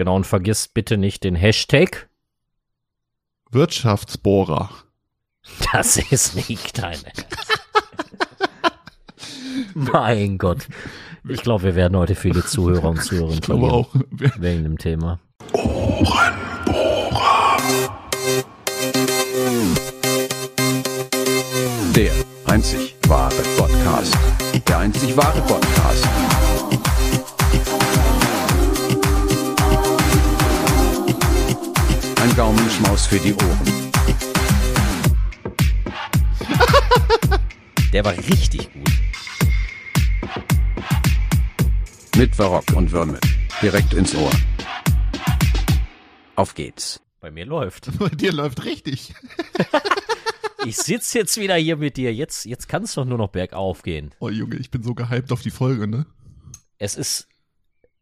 [0.00, 2.08] Genau, und vergisst bitte nicht den Hashtag.
[3.50, 4.70] Wirtschaftsbohrer.
[5.74, 7.26] Das ist nicht dein Ernst.
[9.74, 10.68] mein Gott.
[11.28, 13.90] Ich glaube, wir werden heute viele Zuhörer und Zuhörerinnen Ich glaube auch.
[14.10, 15.20] wegen dem Thema.
[21.94, 22.12] Der
[22.46, 24.16] einzig wahre Podcast.
[24.66, 26.08] Der einzig wahre Podcast.
[32.80, 33.92] Gaumenschmaus für die Ohren.
[37.92, 38.90] Der war richtig gut.
[42.16, 43.18] Mit Barock und Würmel.
[43.62, 44.30] Direkt ins Ohr.
[46.36, 47.00] Auf geht's.
[47.20, 47.90] Bei mir läuft.
[47.98, 49.14] Bei dir läuft richtig.
[50.66, 52.12] Ich sitz jetzt wieder hier mit dir.
[52.12, 54.14] Jetzt, jetzt kann es doch nur noch bergauf gehen.
[54.20, 56.04] Oh Junge, ich bin so gehypt auf die Folge, ne?
[56.76, 57.28] Es ist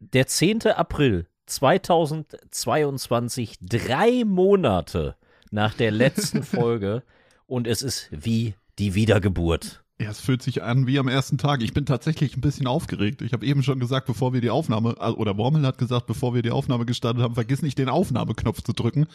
[0.01, 0.63] der 10.
[0.63, 5.17] April 2022, drei Monate
[5.51, 7.03] nach der letzten Folge.
[7.47, 9.83] Und es ist wie die Wiedergeburt.
[10.01, 11.61] Ja, es fühlt sich an wie am ersten Tag.
[11.63, 13.21] Ich bin tatsächlich ein bisschen aufgeregt.
[13.23, 16.35] Ich habe eben schon gesagt, bevor wir die Aufnahme, äh, oder Wormel hat gesagt, bevor
[16.35, 19.07] wir die Aufnahme gestartet haben, vergiss nicht den Aufnahmeknopf zu drücken.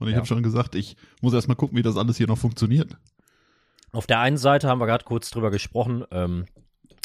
[0.00, 0.16] Und ich Ja.
[0.18, 2.96] habe schon gesagt, ich muss erst mal gucken, wie das alles hier noch funktioniert.
[3.92, 6.04] Auf der einen Seite haben wir gerade kurz drüber gesprochen.
[6.10, 6.46] Ähm,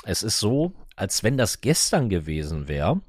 [0.06, 3.00] es ist so, als wenn das gestern gewesen wäre,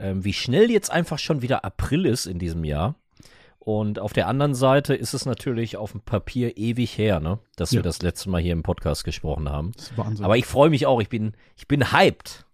[0.00, 2.94] ähm, wie schnell jetzt einfach schon wieder April ist in diesem Jahr.
[3.58, 7.72] Und auf der anderen Seite ist es natürlich auf dem Papier ewig her, ne, dass
[7.72, 7.82] wir Ja.
[7.82, 9.72] das letzte Mal hier im Podcast gesprochen haben.
[9.76, 10.24] Das ist Wahnsinn.
[10.24, 11.00] Aber ich freue mich auch.
[11.00, 12.46] Ich bin, ich bin hyped.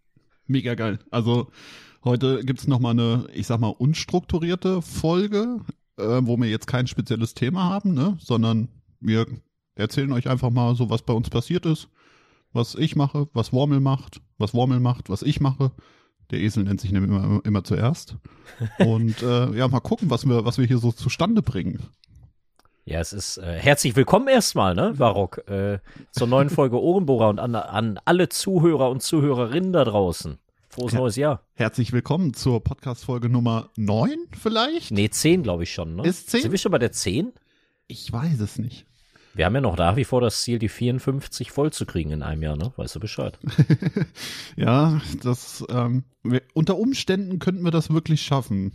[0.48, 0.98] Mega geil.
[1.10, 1.46] Also
[2.04, 5.60] heute gibt's noch mal eine, ich sag mal, unstrukturierte Folge,
[5.96, 8.16] äh, wo wir jetzt kein spezielles Thema haben, ne?
[8.20, 8.68] sondern
[9.00, 9.26] wir
[9.76, 11.88] erzählen euch einfach mal so, was bei uns passiert ist,
[12.52, 15.70] was ich mache, was Wormel macht, was Wormel macht, was ich mache.
[16.30, 18.16] Der Esel nennt sich nämlich immer, immer zuerst.
[18.78, 21.80] Und äh, ja, mal gucken, was wir, was wir hier so zustande bringen.
[22.84, 25.78] Ja, es ist äh, herzlich willkommen erstmal, ne, Varrock, äh,
[26.12, 30.38] zur neuen Folge Ohrenbohrer und an, an alle Zuhörer und Zuhörerinnen da draußen.
[30.68, 30.98] Frohes Ja.
[30.98, 31.40] neues Jahr.
[31.54, 34.90] Herzlich willkommen zur Podcast-Folge Nummer 9 vielleicht?
[34.90, 36.02] Nee, 10 glaube ich schon, ne?
[36.06, 36.42] Ist 10?
[36.42, 37.32] Sind wir schon bei der 10?
[37.88, 38.84] Ich weiß es nicht.
[39.36, 42.22] Wir haben ja noch nach wie vor das Ziel, die 54 voll zu kriegen in
[42.22, 42.72] einem Jahr, ne?
[42.76, 43.38] Weißt du Bescheid?
[44.56, 48.72] Ja, das ähm, wir, unter Umständen könnten wir das wirklich schaffen.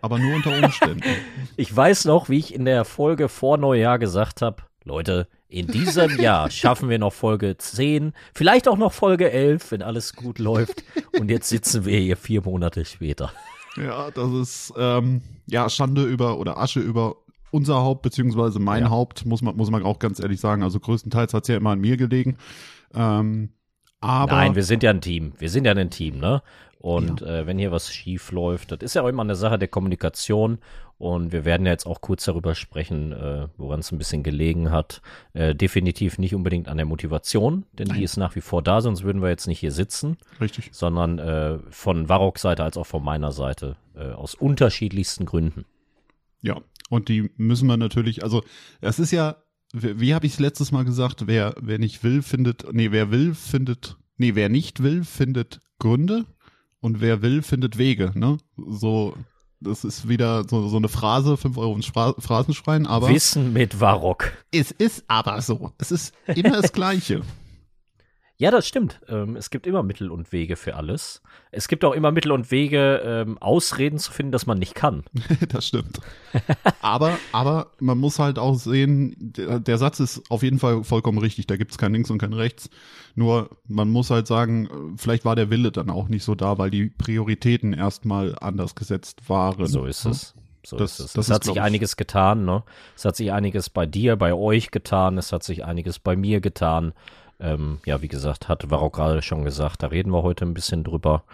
[0.00, 1.02] Aber nur unter Umständen.
[1.56, 6.20] Ich weiß noch, wie ich in der Folge vor Neujahr gesagt habe, Leute, in diesem
[6.20, 10.84] Jahr schaffen wir noch Folge 10, vielleicht auch noch Folge 11, wenn alles gut läuft.
[11.18, 13.32] Und jetzt sitzen wir hier vier Monate später.
[13.76, 17.16] ja, das ist ähm, ja Schande über oder Asche über
[17.50, 18.90] unser Haupt beziehungsweise mein Ja.
[18.90, 20.62] Haupt muss man muss man auch ganz ehrlich sagen.
[20.62, 22.36] Also größtenteils hat's ja immer an mir gelegen.
[22.94, 23.50] Ähm,
[24.00, 25.32] aber Nein, wir sind ja ein Team.
[25.38, 26.42] Wir sind ja ein Team, ne?
[26.80, 29.66] Und äh, wenn hier was schief läuft, das ist ja auch immer eine Sache der
[29.66, 30.58] Kommunikation.
[30.96, 34.70] Und wir werden ja jetzt auch kurz darüber sprechen, äh, woran es ein bisschen gelegen
[34.70, 35.00] hat.
[35.32, 39.04] Äh, definitiv nicht unbedingt an der Motivation, denn die ist nach wie vor da, sonst
[39.04, 40.70] würden wir jetzt nicht hier sitzen, richtig.
[40.72, 43.76] sondern äh, von Varroks Seite als auch von meiner Seite.
[43.96, 45.66] Äh, aus unterschiedlichsten Gründen.
[46.42, 48.42] Ja, und die müssen wir natürlich, also
[48.80, 49.36] es ist ja,
[49.72, 53.10] wie, wie habe ich es letztes Mal gesagt, wer, wer nicht will, findet, nee, wer
[53.10, 56.24] will, findet, nee, wer nicht will, findet Gründe
[56.80, 58.38] und wer will, findet Wege, ne?
[58.56, 59.14] So,
[59.60, 64.32] das ist wieder so, so eine Phrase, 5 Euro ins Phrasenschwein, aber Wissen mit Varrock.
[64.52, 65.72] es ist aber so.
[65.78, 67.22] Es ist immer das Gleiche.
[68.40, 69.00] Ja, das stimmt.
[69.08, 71.22] Ähm, es gibt immer Mittel und Wege für alles.
[71.50, 75.02] Es gibt auch immer Mittel und Wege, ähm, Ausreden zu finden, dass man nicht kann.
[75.48, 75.98] das stimmt.
[76.80, 81.18] Aber, aber man muss halt auch sehen, der, der Satz ist auf jeden Fall vollkommen
[81.18, 81.48] richtig.
[81.48, 82.70] Da gibt's kein Links und kein Rechts.
[83.16, 86.70] Nur man muss halt sagen, vielleicht war der Wille dann auch nicht so da, weil
[86.70, 89.66] die Prioritäten erstmal anders gesetzt waren.
[89.66, 90.34] So ist es.
[90.64, 91.12] So Das- ist es.
[91.14, 92.62] das es hat sich einiges getan, ne?
[92.94, 96.40] Es hat sich einiges bei dir, bei euch getan, es hat sich einiges bei mir
[96.40, 96.92] getan.
[97.40, 100.84] Ähm, ja, wie gesagt, hat Varrock gerade schon gesagt, da reden wir heute ein bisschen
[100.84, 101.24] drüber.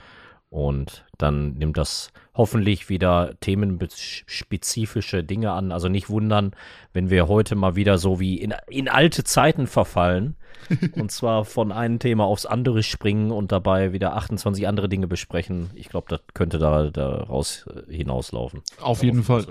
[0.51, 5.73] Und dann nimmt das hoffentlich wieder themenspezifische Dinge an.
[5.73, 6.53] Also nicht wundern,
[6.93, 10.37] wenn wir heute mal wieder so wie in, in alte Zeiten verfallen.
[10.93, 15.71] und zwar von einem Thema aufs andere springen und dabei wieder 28 andere Dinge besprechen.
[15.75, 18.63] Ich glaube, das könnte da daraus äh, hinauslaufen.
[18.81, 19.45] Auf jeden Fall.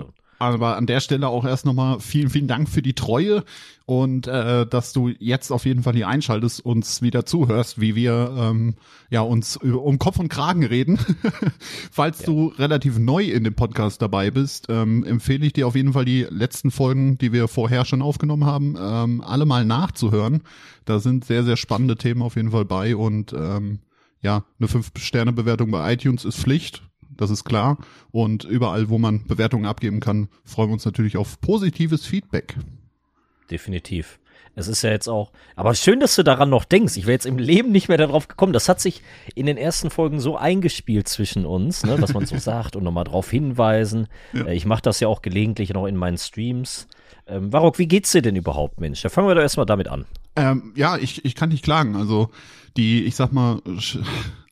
[0.44, 3.46] Aber an der Stelle auch erst nochmal vielen, vielen Dank für die Treue
[3.86, 8.36] und äh, dass du jetzt auf jeden Fall hier einschaltest, uns wieder zuhörst, wie wir
[8.38, 8.76] ähm,
[9.10, 11.00] ja uns um Kopf und Kragen reden.
[11.92, 15.94] Falls du relativ neu in dem Podcast dabei bist, ähm, empfehle ich dir auf jeden
[15.94, 20.44] Fall die letzten Folgen, die wir vorher schon aufgenommen haben, ähm, alle mal nachzuhören.
[20.84, 23.80] Da sind sehr, sehr spannende Themen auf jeden Fall bei und ähm,
[24.20, 26.84] ja, eine 5-Sterne-Bewertung bei iTunes ist Pflicht.
[27.18, 27.78] Das ist klar.
[28.12, 32.56] Und überall, wo man Bewertungen abgeben kann, freuen wir uns natürlich auf positives Feedback.
[33.50, 34.20] Definitiv.
[34.56, 36.96] Es ist ja jetzt auch, aber schön, dass du daran noch denkst.
[36.98, 38.54] Ich wäre jetzt im Leben nicht mehr darauf gekommen.
[38.54, 39.02] Das hat sich
[39.34, 43.06] in den ersten Folgen so eingespielt zwischen uns, ne, was man so sagt und nochmal
[43.06, 44.08] darauf hinweisen.
[44.32, 44.46] Ja.
[44.46, 46.88] Äh, ich mache das ja auch gelegentlich noch in meinen Streams.
[47.26, 49.02] Ähm, Varrock, wie geht's dir denn überhaupt, Mensch?
[49.02, 50.06] Da fangen wir doch erstmal damit an.
[50.36, 51.96] Ähm, ja, ich, ich kann nicht klagen.
[51.96, 52.30] Also
[52.78, 53.60] die, ich sag mal,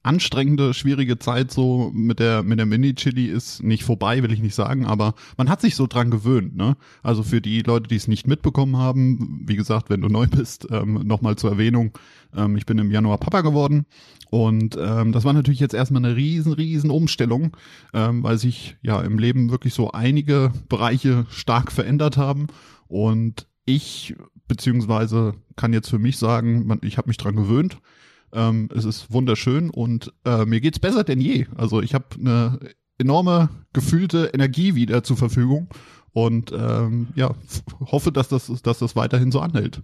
[0.04, 4.56] anstrengende, schwierige Zeit so mit der, mit der Mini-Chili ist nicht vorbei, will ich nicht
[4.56, 6.76] sagen, aber man hat sich so dran gewöhnt, ne?
[7.04, 10.68] Also für die Leute, die es nicht mitbekommen haben, wie gesagt, wenn du neu bist,
[10.72, 11.92] ähm, nochmal zur Erwähnung,
[12.36, 13.86] ähm, ich bin im Januar Papa geworden
[14.32, 17.56] und ähm, das war natürlich jetzt erstmal eine riesen, riesen Umstellung,
[17.94, 22.48] ähm, weil sich ja im Leben wirklich so einige Bereiche stark verändert haben
[22.88, 24.16] und ich
[24.48, 27.78] beziehungsweise kann jetzt für mich sagen, man, ich habe mich dran gewöhnt.
[28.34, 31.48] Ähm, es ist wunderschön und äh, mir geht's besser denn je.
[31.56, 32.60] Also ich habe eine
[32.98, 35.70] enorme gefühlte Energie wieder zur Verfügung
[36.14, 37.36] und ähm, ja
[37.80, 39.82] hoffe, dass das, dass das weiterhin so anhält.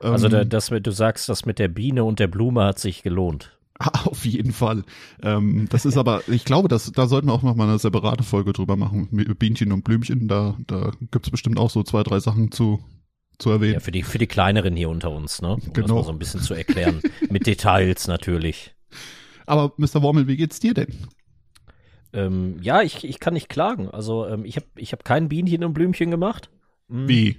[0.00, 3.02] Ähm, also da, das, du sagst, das mit der Biene und der Blume hat sich
[3.02, 3.56] gelohnt.
[4.04, 4.84] Auf jeden Fall.
[5.22, 8.24] Ähm, das ist aber, ich glaube, dass, da sollten wir auch noch mal eine separate
[8.24, 9.08] Folge drüber machen.
[9.38, 12.80] Bienchen und Blümchen, da, da gibt's bestimmt auch so zwei, drei Sachen zu,
[13.40, 13.74] zu erwähnen.
[13.74, 15.54] Ja, für die, für die kleineren hier unter uns, ne?
[15.54, 15.86] Um genau.
[15.86, 17.00] das mal so ein bisschen zu erklären.
[17.30, 18.74] Mit Details natürlich.
[19.46, 20.02] Aber Mr.
[20.02, 20.94] Wormel, wie geht's dir denn?
[22.12, 23.88] Ähm, ja, ich, ich kann nicht klagen.
[23.90, 26.50] Also ähm, ich habe ich hab kein Bienchen und Blümchen gemacht.
[26.88, 27.08] Mhm.
[27.08, 27.36] Wie?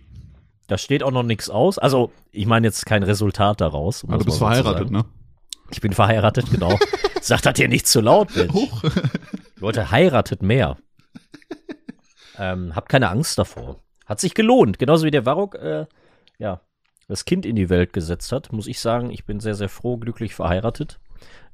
[0.68, 1.77] Da steht auch noch nichts aus.
[1.77, 4.03] Also ich meine jetzt kein Resultat daraus.
[4.03, 5.06] Um ah, du bist verheiratet, ne?
[5.71, 6.77] Ich bin verheiratet, genau.
[7.21, 8.53] Sagt das hier nicht zu laut, Mensch.
[8.53, 8.83] Hoch.
[9.57, 10.77] Leute, heiratet mehr.
[12.38, 13.77] Ähm, habt keine Angst davor.
[14.12, 14.78] Hat sich gelohnt.
[14.78, 15.86] Genauso wie der Varrock, äh,
[16.38, 16.60] ja,
[17.08, 19.96] das Kind in die Welt gesetzt hat, muss ich sagen, ich bin sehr, sehr froh,
[19.96, 21.00] glücklich verheiratet.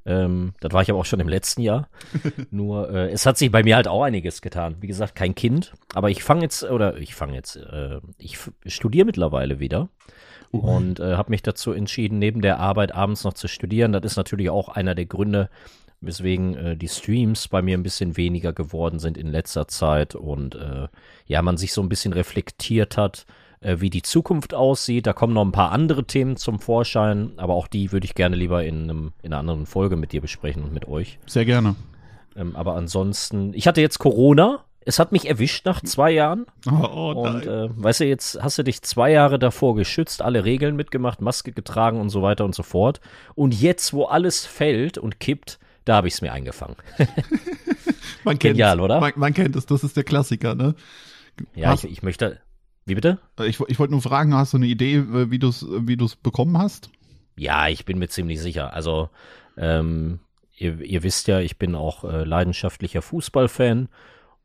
[0.04, 1.88] Ähm, das war ich aber auch schon im letzten Jahr.
[2.50, 4.74] Nur, äh, es hat sich bei mir halt auch einiges getan.
[4.80, 5.72] Wie gesagt, kein Kind.
[5.94, 9.88] Aber ich fange jetzt, oder ich fange jetzt, äh, ich studiere mittlerweile wieder.
[10.52, 10.58] Uh.
[10.58, 13.92] Und äh, habe mich dazu entschieden, neben der Arbeit abends noch zu studieren.
[13.92, 15.48] Das ist natürlich auch einer der Gründe,
[16.00, 20.54] weswegen äh, die Streams bei mir ein bisschen weniger geworden sind in letzter Zeit und
[20.54, 20.88] äh,
[21.26, 23.26] ja, man sich so ein bisschen reflektiert hat,
[23.60, 25.06] äh, wie die Zukunft aussieht.
[25.06, 28.36] Da kommen noch ein paar andere Themen zum Vorschein, aber auch die würde ich gerne
[28.36, 31.18] lieber in, einem, in einer anderen Folge mit dir besprechen und mit euch.
[31.26, 31.74] Sehr gerne.
[32.36, 34.64] Ähm, aber ansonsten, ich hatte jetzt Corona.
[34.84, 36.46] Es hat mich erwischt nach zwei Jahren.
[36.66, 40.44] Oh, oh, und äh, weißt du, jetzt hast du dich zwei Jahre davor geschützt, alle
[40.44, 43.00] Regeln mitgemacht, Maske getragen und so weiter und so fort.
[43.34, 45.58] Und jetzt, wo alles fällt und kippt,
[45.88, 46.76] da habe ich es mir eingefangen.
[48.24, 49.00] man Genial, oder?
[49.00, 50.74] Man, man, kennt es, das ist der Klassiker, ne?
[51.54, 52.40] Ja, ich, ich möchte.
[52.84, 53.18] Wie bitte?
[53.40, 56.16] Ich, ich wollte nur fragen, hast du eine Idee, äh, wie du es wie du's
[56.16, 56.90] bekommen hast?
[57.36, 58.72] Ja, ich bin mir ziemlich sicher.
[58.72, 59.10] Also,
[59.56, 60.20] ähm,
[60.56, 63.88] ihr, ihr wisst ja, ich bin auch äh, leidenschaftlicher Fußballfan.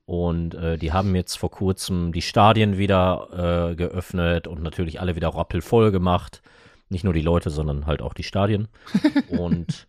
[0.05, 5.15] Und äh, die haben jetzt vor kurzem die Stadien wieder äh, geöffnet und natürlich alle
[5.15, 6.41] wieder rappelvoll gemacht.
[6.89, 8.67] Nicht nur die Leute, sondern halt auch die Stadien.
[9.29, 9.87] und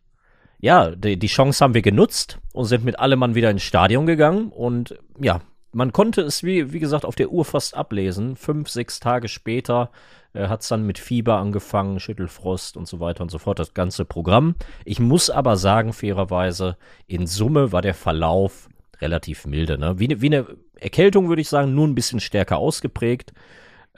[0.64, 4.06] ja, die, die Chance haben wir genutzt und sind mit allem Mann wieder ins Stadion
[4.06, 8.34] gegangen und ja, man konnte es, wie, wie gesagt, auf der Uhr fast ablesen.
[8.34, 9.90] Fünf, sechs Tage später
[10.32, 13.75] äh, hat es dann mit Fieber angefangen, Schüttelfrost und so weiter und so fort, das
[13.75, 14.55] ganze Programm.
[14.87, 18.70] Ich muss aber sagen, fairerweise, in Summe war der Verlauf
[19.02, 19.76] relativ milde.
[19.76, 19.99] Ne?
[19.99, 20.46] Wie, ne, wie eine
[20.76, 23.35] Erkältung, würde ich sagen, nur ein bisschen stärker ausgeprägt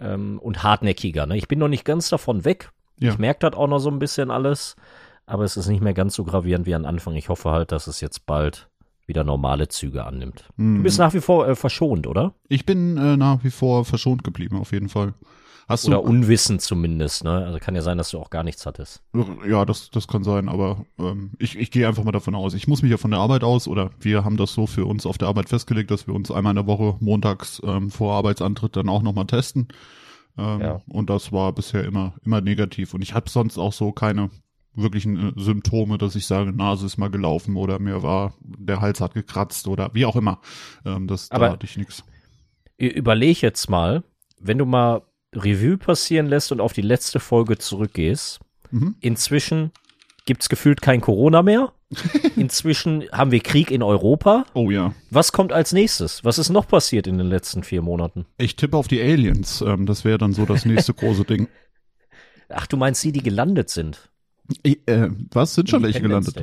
[0.00, 1.26] ähm, und hartnäckiger.
[1.26, 1.36] Ne?
[1.36, 2.72] Ich bin noch nicht ganz davon weg.
[2.98, 3.12] Ja.
[3.12, 4.74] Ich merke das auch noch so ein bisschen alles
[5.26, 7.14] aber es ist nicht mehr ganz so gravierend wie am Anfang.
[7.14, 8.68] Ich hoffe halt, dass es jetzt bald
[9.06, 10.44] wieder normale Züge annimmt.
[10.56, 10.78] Mhm.
[10.78, 12.34] Du bist nach wie vor äh, verschont, oder?
[12.48, 15.14] Ich bin äh, nach wie vor verschont geblieben, auf jeden Fall.
[15.68, 17.44] Hast oder du, unwissend zumindest, ne?
[17.44, 19.02] Also kann ja sein, dass du auch gar nichts hattest.
[19.48, 22.54] Ja, das, das kann sein, aber ähm, ich, ich gehe einfach mal davon aus.
[22.54, 25.06] Ich muss mich ja von der Arbeit aus, oder wir haben das so für uns
[25.06, 28.76] auf der Arbeit festgelegt, dass wir uns einmal in der Woche montags ähm, vor Arbeitsantritt
[28.76, 29.66] dann auch nochmal testen.
[30.38, 30.80] Ähm, ja.
[30.86, 32.94] Und das war bisher immer, immer negativ.
[32.94, 34.30] Und ich habe sonst auch so keine
[34.76, 39.00] wirklichen äh, Symptome, dass ich sage, Nase ist mal gelaufen oder mir war, der Hals
[39.00, 40.40] hat gekratzt oder wie auch immer.
[40.84, 42.04] Ähm, das, Aber da hatte ich nichts.
[42.78, 44.04] Überleg jetzt mal,
[44.38, 45.02] wenn du mal
[45.34, 48.40] Revue passieren lässt und auf die letzte Folge zurückgehst,
[48.70, 48.96] mhm.
[49.00, 49.72] inzwischen
[50.26, 51.72] gibt's gefühlt kein Corona mehr.
[52.36, 54.44] Inzwischen haben wir Krieg in Europa.
[54.54, 54.92] Oh ja.
[55.10, 56.24] Was kommt als nächstes?
[56.24, 58.26] Was ist noch passiert in den letzten vier Monaten?
[58.38, 59.60] Ich tippe auf die Aliens.
[59.60, 61.48] Ähm, das wäre dann so das nächste große Ding.
[62.48, 64.10] Ach, du meinst die, die gelandet sind?
[64.62, 65.54] Äh, was?
[65.54, 66.36] Sind schon welche gelandet?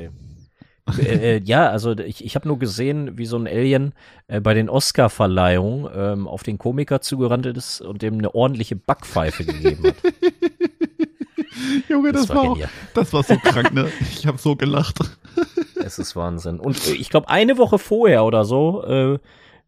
[1.00, 3.94] äh, ja, also ich, ich habe nur gesehen, wie so ein Alien
[4.28, 9.46] äh, bei den Oscar-Verleihungen ähm, auf den Komiker zugerannt ist und dem eine ordentliche Backpfeife
[9.46, 9.96] gegeben hat.
[11.90, 12.60] Junge, das, das war, auch,
[12.94, 13.90] das war so krank, ne?
[14.02, 15.00] Ich habe so gelacht.
[15.76, 16.60] es ist Wahnsinn.
[16.60, 19.20] Und äh, ich glaube, eine Woche vorher oder so, äh,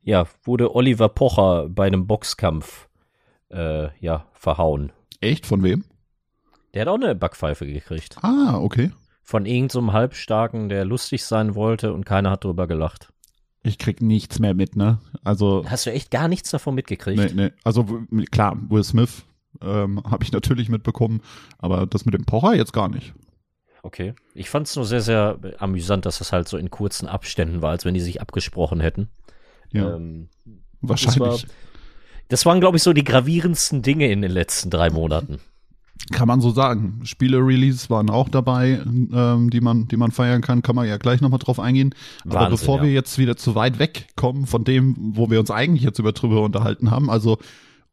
[0.03, 2.87] ja, wurde Oliver Pocher bei einem Boxkampf,
[3.49, 4.91] äh, ja, verhauen.
[5.21, 5.45] Echt?
[5.45, 5.85] Von wem?
[6.75, 8.17] Der hat auch eine Backpfeife gekriegt.
[8.21, 8.91] Ah, okay.
[9.23, 13.11] Von irgendeinem so Halbstarken, der lustig sein wollte und keiner hat drüber gelacht.
[13.63, 14.99] Ich krieg nichts mehr mit, ne?
[15.23, 15.65] Also.
[15.67, 17.17] Hast du echt gar nichts davon mitgekriegt?
[17.35, 17.51] Nee, nee.
[17.63, 17.85] Also
[18.31, 19.25] klar, Will Smith
[19.61, 21.21] ähm, habe ich natürlich mitbekommen,
[21.57, 23.13] aber das mit dem Pocher jetzt gar nicht.
[23.81, 24.13] Okay.
[24.33, 27.71] Ich fand es nur sehr, sehr amüsant, dass das halt so in kurzen Abständen war,
[27.71, 29.09] als wenn die sich abgesprochen hätten.
[29.71, 30.29] Ja, Ähm,
[30.81, 31.19] wahrscheinlich.
[31.19, 31.49] das war-
[32.27, 35.39] das waren, glaube ich, so die gravierendsten Dinge in den letzten drei Monaten.
[36.11, 37.01] Kann man so sagen.
[37.03, 40.61] Spiele-Release waren auch dabei, ähm, die man, die man feiern kann.
[40.61, 41.95] Kann man ja gleich nochmal drauf eingehen.
[42.25, 42.83] Aber Wahnsinn, bevor ja.
[42.83, 46.41] wir jetzt wieder zu weit wegkommen von dem, wo wir uns eigentlich jetzt über drüber
[46.41, 47.39] unterhalten haben, also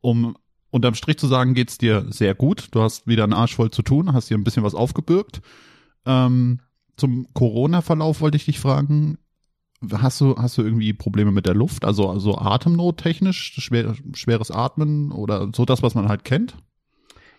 [0.00, 0.36] um
[0.70, 2.68] unterm Strich zu sagen, geht's dir sehr gut.
[2.72, 5.40] Du hast wieder einen Arsch voll zu tun, hast dir ein bisschen was aufgebürgt.
[6.04, 6.60] Ähm,
[6.96, 9.18] zum Corona-Verlauf wollte ich dich fragen.
[9.90, 11.84] Hast du, hast du irgendwie Probleme mit der Luft?
[11.84, 16.56] Also, also Atemnot technisch, schwer, schweres Atmen oder so das, was man halt kennt?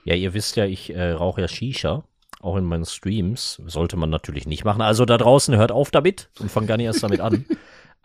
[0.04, 2.04] Ja, ihr wisst ja, ich äh, rauche ja Shisha,
[2.42, 3.62] auch in meinen Streams.
[3.66, 4.82] Sollte man natürlich nicht machen.
[4.82, 7.46] Also da draußen hört auf damit und fangt gar nicht erst damit an.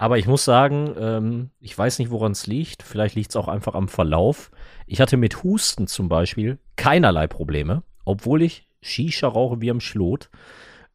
[0.00, 2.84] Aber ich muss sagen, ähm, ich weiß nicht, woran es liegt.
[2.84, 4.52] Vielleicht liegt es auch einfach am Verlauf.
[4.86, 10.30] Ich hatte mit Husten zum Beispiel keinerlei Probleme, obwohl ich Shisha rauche wie am Schlot.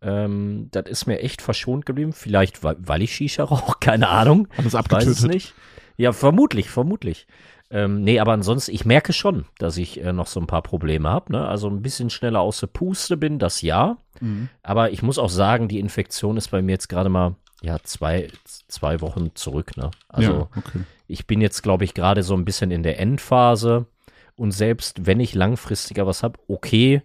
[0.02, 2.14] Ähm, das ist mir echt verschont geblieben.
[2.14, 4.48] Vielleicht, weil, weil ich Shisha rauche, keine Ahnung.
[4.56, 5.32] Alles Ich weiß es abgetötet.
[5.34, 5.54] nicht.
[5.98, 7.28] Ja, vermutlich, vermutlich.
[7.74, 11.10] Ähm, nee, aber ansonsten, ich merke schon, dass ich äh, noch so ein paar Probleme
[11.10, 11.32] habe.
[11.32, 11.48] Ne?
[11.48, 13.98] Also ein bisschen schneller aus der Puste bin, das ja.
[14.22, 14.50] Mhm.
[14.62, 18.28] Aber ich muss auch sagen, die Infektion ist bei mir jetzt gerade mal ja zwei,
[18.68, 19.76] zwei Wochen zurück.
[19.76, 19.90] Ne?
[20.08, 20.82] Also ja, okay.
[21.08, 23.88] ich bin jetzt, glaube ich, gerade so ein bisschen in der Endphase.
[24.36, 27.02] Und selbst wenn ich langfristiger was habe, okay,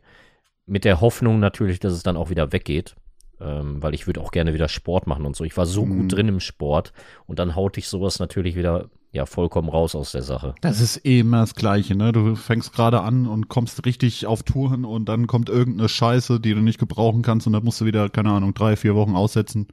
[0.67, 2.95] mit der Hoffnung natürlich, dass es dann auch wieder weggeht.
[3.41, 5.45] Ähm, weil ich würde auch gerne wieder Sport machen und so.
[5.45, 6.01] Ich war so Mhm.
[6.01, 6.93] gut drin im Sport
[7.27, 10.55] und dann haut dich sowas natürlich wieder ja vollkommen raus aus der Sache.
[10.61, 12.13] Das ist eh immer das Gleiche, ne?
[12.13, 16.55] Du fängst gerade an und kommst richtig auf Touren und dann kommt irgendeine Scheiße, die
[16.55, 19.69] du nicht gebrauchen kannst und dann musst du wieder, keine Ahnung, drei, vier Wochen aussetzen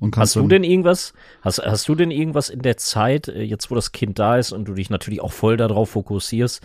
[0.00, 3.42] und kannst Hast du denn irgendwas, hast, hast du denn irgendwas in der Zeit, äh,
[3.42, 6.62] jetzt wo das Kind da ist und du dich natürlich auch voll darauf fokussierst,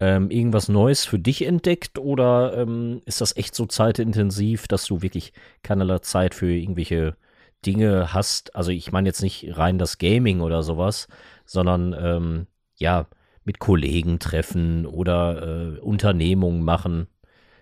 [0.00, 5.00] ähm, irgendwas Neues für dich entdeckt oder ähm, ist das echt so zeitintensiv, dass du
[5.00, 7.16] wirklich keinerlei Zeit für irgendwelche
[7.64, 8.56] Dinge hast?
[8.56, 11.06] Also ich meine jetzt nicht rein das Gaming oder sowas,
[11.44, 12.46] sondern ähm,
[12.76, 13.06] ja,
[13.44, 17.06] mit Kollegen treffen oder äh, Unternehmungen machen.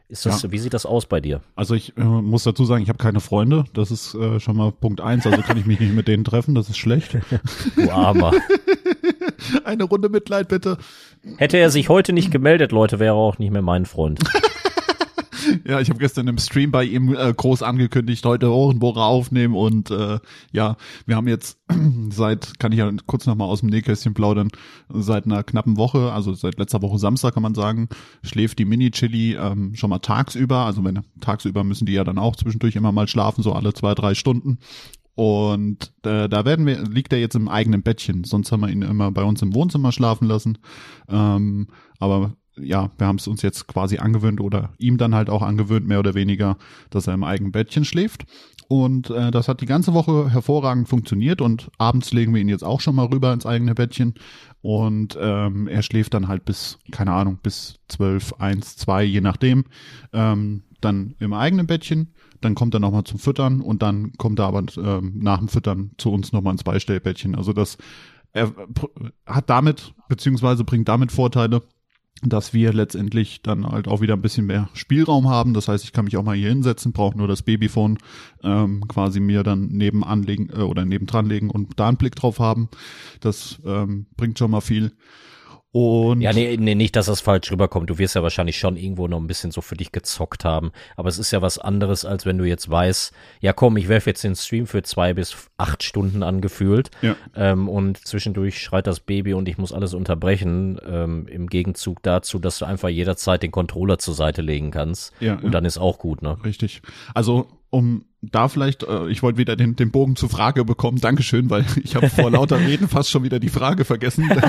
[0.09, 0.51] Ist das, Ja.
[0.51, 1.41] wie sieht das aus bei dir?
[1.55, 4.73] Also ich äh, muss dazu sagen, ich habe keine Freunde, das ist äh, schon mal
[4.73, 7.17] Punkt eins, also kann ich mich nicht mit denen treffen, das ist schlecht.
[7.77, 8.33] Du Armer.
[9.65, 10.79] Eine Runde Mitleid bitte.
[11.37, 14.21] Hätte er sich heute nicht gemeldet, Leute, wäre er auch nicht mehr mein Freund.
[15.67, 19.91] Ja, ich habe gestern im Stream bei ihm äh, groß angekündigt, heute Ohrenbohrer aufnehmen und
[19.91, 20.19] äh,
[20.53, 20.77] ja,
[21.07, 21.59] wir haben jetzt
[22.11, 24.51] seit, kann ich ja kurz nochmal aus dem Nähkästchen plaudern,
[24.89, 27.89] seit einer knappen Woche, also seit letzter Woche Samstag kann man sagen,
[28.23, 32.37] schläft die Mini-Chili ähm, schon mal tagsüber, also wenn tagsüber müssen die ja dann auch
[32.37, 34.59] zwischendurch immer mal schlafen, so alle zwei, drei Stunden.
[35.15, 38.25] Und äh, da werden wir, liegt er jetzt im eigenen Bettchen.
[38.25, 40.57] Sonst haben wir ihn immer bei uns im Wohnzimmer schlafen lassen.
[41.11, 45.43] Ähm, aber ja, wir haben es uns jetzt quasi angewöhnt oder ihm dann halt auch
[45.43, 46.57] angewöhnt, mehr oder weniger,
[46.91, 48.25] dass er im eigenen Bettchen schläft.
[48.69, 52.63] Und äh, das hat die ganze Woche hervorragend funktioniert und abends legen wir ihn jetzt
[52.63, 54.15] auch schon mal rüber ins eigene Bettchen.
[54.63, 59.65] Und ähm, er schläft dann halt bis, keine Ahnung, bis zwölf, eins, zwei, je nachdem,
[60.13, 62.15] ähm, dann im eigenen Bettchen.
[62.41, 65.91] Dann kommt er nochmal zum Füttern und dann kommt er aber ähm, nach dem Füttern
[65.99, 67.35] zu uns nochmal ins Beistellbettchen.
[67.35, 67.77] Also das
[68.33, 68.53] er
[69.27, 71.63] hat damit, beziehungsweise bringt damit Vorteile,
[72.23, 75.55] dass wir letztendlich dann halt auch wieder ein bisschen mehr Spielraum haben.
[75.55, 77.99] Das heißt, ich kann mich auch mal hier hinsetzen, brauche nur das Babyphone
[78.43, 82.39] ähm, quasi mir dann nebenan legen äh, oder nebendran legen und da einen Blick drauf
[82.39, 82.69] haben.
[83.21, 84.93] Das ähm, bringt schon mal viel.
[85.73, 87.89] Und Ja, nee, nee, nicht, dass das falsch rüberkommt.
[87.91, 90.73] Du wirst ja wahrscheinlich schon irgendwo noch ein bisschen so für dich gezockt haben.
[90.97, 94.11] Aber es ist ja was anderes, als wenn du jetzt weißt, ja komm, ich werfe
[94.11, 96.91] jetzt den Stream für zwei bis acht Stunden angefühlt.
[97.03, 97.15] Ja.
[97.37, 100.81] Ähm, und zwischendurch schreit das Baby und ich muss alles unterbrechen.
[100.85, 105.13] Ähm, Im Gegenzug dazu, dass du einfach jederzeit den Controller zur Seite legen kannst.
[105.21, 105.51] Ja, und ja.
[105.51, 106.37] dann ist auch gut, ne?
[106.45, 106.83] Richtig.
[107.15, 111.01] Also um da vielleicht, äh, ich wollte wieder den, den Bogen zur Frage bekommen.
[111.01, 114.29] Dankeschön, weil ich habe vor lauter Reden fast schon wieder die Frage vergessen.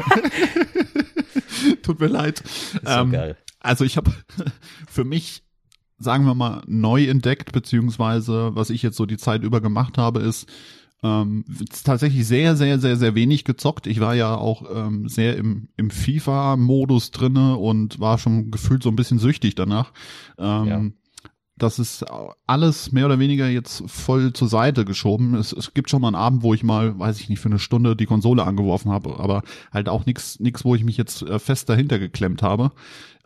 [1.83, 2.43] Tut mir leid.
[2.85, 3.37] Ähm, geil.
[3.59, 4.11] Also ich habe
[4.89, 5.43] für mich,
[5.97, 10.19] sagen wir mal, neu entdeckt, beziehungsweise was ich jetzt so die Zeit über gemacht habe,
[10.19, 10.49] ist
[11.03, 11.45] ähm,
[11.83, 13.87] tatsächlich sehr, sehr, sehr, sehr wenig gezockt.
[13.87, 18.89] Ich war ja auch ähm, sehr im, im FIFA-Modus drinne und war schon gefühlt so
[18.89, 19.93] ein bisschen süchtig danach.
[20.37, 20.93] Ähm,
[21.57, 22.05] das ist
[22.47, 25.35] alles mehr oder weniger jetzt voll zur Seite geschoben.
[25.35, 27.59] Es, es gibt schon mal einen Abend, wo ich mal, weiß ich nicht, für eine
[27.59, 31.39] Stunde die Konsole angeworfen habe, aber halt auch nichts, nichts, wo ich mich jetzt äh,
[31.39, 32.71] fest dahinter geklemmt habe.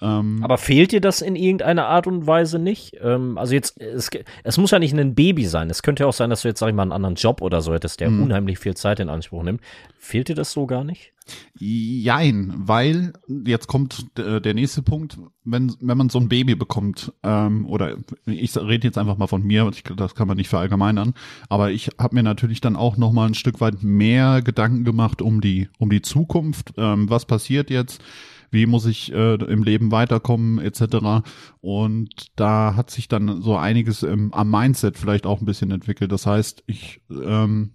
[0.01, 2.97] Ähm, Aber fehlt dir das in irgendeiner Art und Weise nicht?
[3.01, 4.09] Ähm, also jetzt, es,
[4.43, 5.69] es, muss ja nicht ein Baby sein.
[5.69, 7.61] Es könnte ja auch sein, dass du jetzt, sag ich mal, einen anderen Job oder
[7.61, 8.23] so hättest, der mhm.
[8.23, 9.61] unheimlich viel Zeit in Anspruch nimmt.
[9.97, 11.13] Fehlt dir das so gar nicht?
[11.57, 17.13] Jein, weil jetzt kommt äh, der nächste Punkt, wenn, wenn man so ein Baby bekommt,
[17.23, 17.97] ähm, oder
[18.27, 21.15] ich rede jetzt einfach mal von mir, ich, das kann man nicht verallgemeinern,
[21.49, 25.23] aber ich habe mir natürlich dann auch noch mal ein Stück weit mehr Gedanken gemacht
[25.23, 28.03] um die, um die Zukunft, ähm, was passiert jetzt,
[28.51, 31.23] wie muss ich äh, im Leben weiterkommen etc.
[31.61, 36.11] Und da hat sich dann so einiges im, am Mindset vielleicht auch ein bisschen entwickelt.
[36.11, 37.71] Das heißt, ich ähm,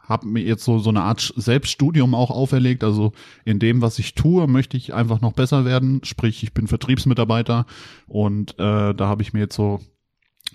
[0.00, 2.84] habe mir jetzt so so eine Art Selbststudium auch auferlegt.
[2.84, 3.12] Also
[3.44, 6.00] in dem, was ich tue, möchte ich einfach noch besser werden.
[6.04, 7.66] Sprich, ich bin Vertriebsmitarbeiter
[8.06, 9.80] und äh, da habe ich mir jetzt so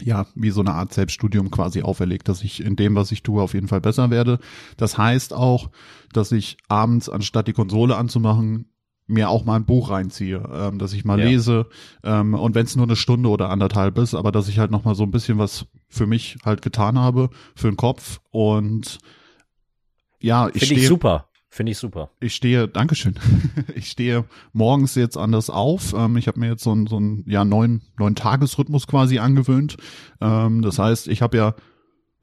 [0.01, 3.41] ja, wie so eine Art Selbststudium quasi auferlegt, dass ich in dem, was ich tue,
[3.41, 4.39] auf jeden Fall besser werde.
[4.77, 5.71] Das heißt auch,
[6.13, 8.69] dass ich abends, anstatt die Konsole anzumachen,
[9.07, 11.25] mir auch mal ein Buch reinziehe, ähm, dass ich mal ja.
[11.25, 11.67] lese
[12.03, 14.83] ähm, und wenn es nur eine Stunde oder anderthalb ist, aber dass ich halt noch
[14.83, 18.99] mal so ein bisschen was für mich halt getan habe, für den Kopf und
[20.19, 21.27] ja, ich Finde ich super.
[21.49, 22.11] Finde ich super.
[22.19, 23.15] Ich stehe, Dankeschön.
[23.75, 25.93] ich stehe morgens jetzt anders auf.
[25.97, 29.77] Ähm, ich habe mir jetzt so einen so einen ja neuen neuen Tagesrhythmus quasi angewöhnt.
[30.21, 31.55] Ähm, das heißt, ich habe ja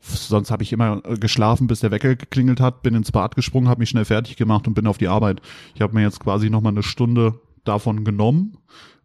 [0.07, 3.69] Sonst habe ich immer äh, geschlafen, bis der Wecker geklingelt hat, bin ins Bad gesprungen,
[3.69, 5.41] habe mich schnell fertig gemacht und bin auf die Arbeit.
[5.75, 8.59] Ich habe mir jetzt quasi noch mal eine Stunde davon genommen,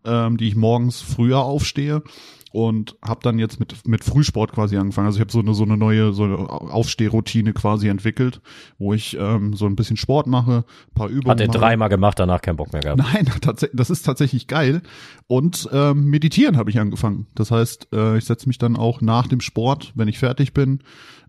[0.03, 2.03] ähm, die ich morgens früher aufstehe
[2.51, 5.07] und habe dann jetzt mit mit Frühsport quasi angefangen.
[5.07, 8.41] Also ich habe so eine so eine neue so eine Aufstehroutine quasi entwickelt,
[8.77, 11.31] wo ich ähm, so ein bisschen Sport mache, paar Übungen.
[11.31, 12.99] Hat er dreimal gemacht, danach keinen Bock mehr gehabt.
[12.99, 13.29] Nein,
[13.73, 14.81] das ist tatsächlich geil.
[15.27, 17.27] Und ähm, meditieren habe ich angefangen.
[17.35, 20.79] Das heißt, äh, ich setze mich dann auch nach dem Sport, wenn ich fertig bin,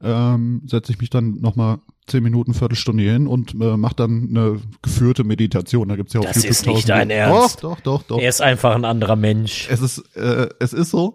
[0.02, 4.28] ähm, setze ich mich dann noch mal zehn Minuten, Viertelstunde hin und äh, macht dann
[4.30, 5.88] eine geführte Meditation.
[5.88, 7.62] Da gibt's ja auch Das ist nicht dein Ernst.
[7.62, 8.18] Doch, doch, doch, doch.
[8.18, 9.68] Er ist einfach ein anderer Mensch.
[9.70, 11.14] Es ist, äh, es ist so.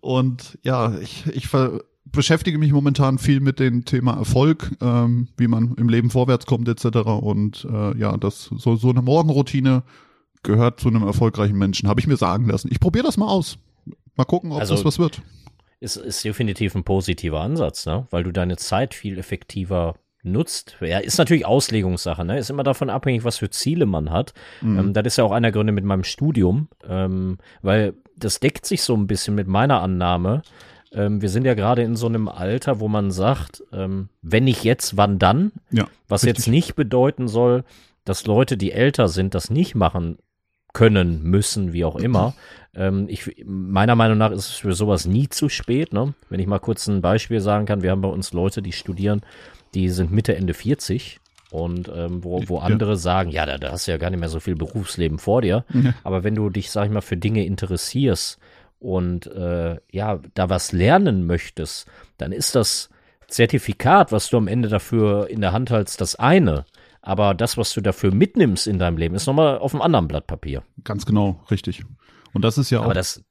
[0.00, 5.46] Und ja, ich, ich ver beschäftige mich momentan viel mit dem Thema Erfolg, ähm, wie
[5.46, 7.00] man im Leben vorwärts kommt etc.
[7.06, 9.82] Und äh, ja, das so so eine Morgenroutine
[10.42, 12.68] gehört zu einem erfolgreichen Menschen, habe ich mir sagen lassen.
[12.70, 13.58] Ich probiere das mal aus.
[14.16, 15.20] Mal gucken, ob also, das was wird.
[15.80, 18.06] Ist, ist definitiv ein positiver Ansatz, ne?
[18.10, 19.94] weil du deine Zeit viel effektiver
[20.28, 20.76] nutzt.
[20.80, 22.38] Ja, ist natürlich Auslegungssache, ne?
[22.38, 24.34] Ist immer davon abhängig, was für Ziele man hat.
[24.60, 24.78] Mhm.
[24.78, 28.82] Ähm, das ist ja auch einer Gründe mit meinem Studium, ähm, weil das deckt sich
[28.82, 30.42] so ein bisschen mit meiner Annahme.
[30.92, 34.64] Ähm, wir sind ja gerade in so einem Alter, wo man sagt, ähm, wenn nicht
[34.64, 35.52] jetzt, wann dann?
[35.70, 36.38] Ja, was richtig.
[36.38, 37.64] jetzt nicht bedeuten soll,
[38.04, 40.18] dass Leute, die älter sind, das nicht machen
[40.72, 42.34] können, müssen, wie auch immer.
[42.74, 45.92] Ähm, ich, meiner Meinung nach ist es für sowas nie zu spät.
[45.92, 46.14] Ne?
[46.28, 49.22] Wenn ich mal kurz ein Beispiel sagen kann, wir haben bei uns Leute, die studieren
[49.74, 52.96] die sind Mitte, Ende 40 und ähm, wo, wo andere ja.
[52.96, 55.64] sagen, ja, da, da hast du ja gar nicht mehr so viel Berufsleben vor dir.
[55.72, 55.94] Ja.
[56.04, 58.38] Aber wenn du dich, sag ich mal, für Dinge interessierst
[58.80, 61.86] und äh, ja, da was lernen möchtest,
[62.18, 62.90] dann ist das
[63.28, 66.64] Zertifikat, was du am Ende dafür in der Hand hältst, das eine.
[67.02, 70.26] Aber das, was du dafür mitnimmst in deinem Leben, ist nochmal auf einem anderen Blatt
[70.26, 70.62] Papier.
[70.84, 71.84] Ganz genau, richtig.
[72.34, 72.84] Und das ist ja auch.
[72.84, 73.22] Aber das,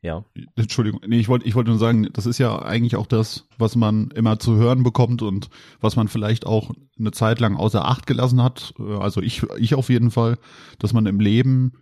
[0.00, 0.24] ja.
[0.54, 3.74] Entschuldigung, nee, ich wollte ich wollte nur sagen, das ist ja eigentlich auch das, was
[3.74, 8.06] man immer zu hören bekommt und was man vielleicht auch eine Zeit lang außer Acht
[8.06, 10.38] gelassen hat, äh, also ich ich auf jeden Fall,
[10.78, 11.72] dass man im Leben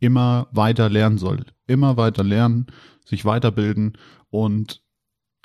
[0.00, 2.66] immer weiter lernen soll, immer weiter lernen,
[3.04, 3.96] sich weiterbilden
[4.30, 4.82] und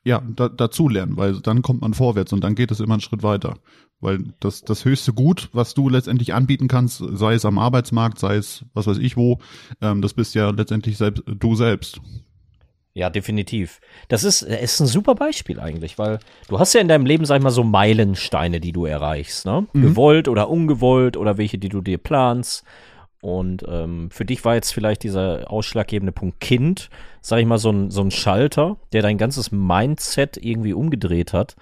[0.03, 3.01] ja, da, dazu lernen, weil dann kommt man vorwärts und dann geht es immer einen
[3.01, 3.57] Schritt weiter.
[4.05, 8.35] Weil das, das höchste Gut, was du letztendlich anbieten kannst, sei es am Arbeitsmarkt, sei
[8.35, 9.39] es was weiß ich wo,
[9.81, 11.99] ähm, das bist ja letztendlich selbst, du selbst.
[12.93, 13.81] Ja, definitiv.
[14.07, 17.37] Das ist, ist ein super Beispiel eigentlich, weil du hast ja in deinem Leben, sag
[17.37, 19.65] ich mal, so Meilensteine, die du erreichst, ne?
[19.73, 19.81] Mhm.
[19.81, 22.63] Gewollt oder ungewollt oder welche, die du dir planst.
[23.21, 26.91] Und ähm, für dich war jetzt vielleicht dieser ausschlaggebende Punkt Kind,
[27.21, 31.55] sag ich mal, so ein, so ein Schalter, der dein ganzes Mindset irgendwie umgedreht hat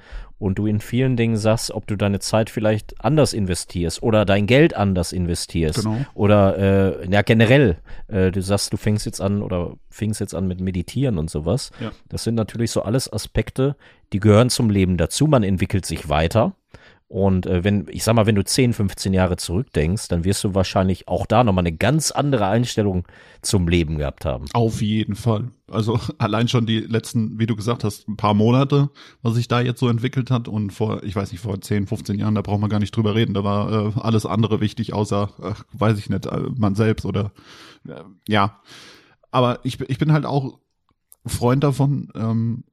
[0.43, 4.45] und du in vielen Dingen sagst, ob du deine Zeit vielleicht anders investierst oder dein
[4.45, 6.05] Geld anders investierst genau.
[6.15, 7.77] oder äh, ja generell,
[8.09, 11.71] äh, du sagst, du fängst jetzt an oder fängst jetzt an mit Meditieren und sowas.
[11.79, 11.93] Ja.
[12.09, 13.77] Das sind natürlich so alles Aspekte,
[14.11, 15.27] die gehören zum Leben dazu.
[15.27, 16.53] Man entwickelt sich weiter
[17.13, 20.55] und äh, wenn, ich sag mal, wenn du 10, 15 Jahre zurückdenkst, dann wirst du
[20.55, 23.07] wahrscheinlich auch da nochmal eine ganz andere Einstellung
[23.43, 24.47] zum Leben gehabt haben.
[24.53, 25.51] Auf jeden Fall.
[25.69, 28.89] Also allein schon die letzten, wie du gesagt hast, ein paar Monate,
[29.21, 30.47] was sich da jetzt so entwickelt hat.
[30.47, 33.13] Und vor, ich weiß nicht, vor 10, 15 Jahren, da braucht man gar nicht drüber
[33.13, 33.35] reden.
[33.35, 37.31] Da war äh, alles andere wichtig, außer, äh, weiß ich nicht, äh, man selbst oder
[37.87, 38.59] äh, ja.
[39.29, 40.57] Aber ich, ich bin halt auch
[41.27, 42.63] Freund davon, ähm,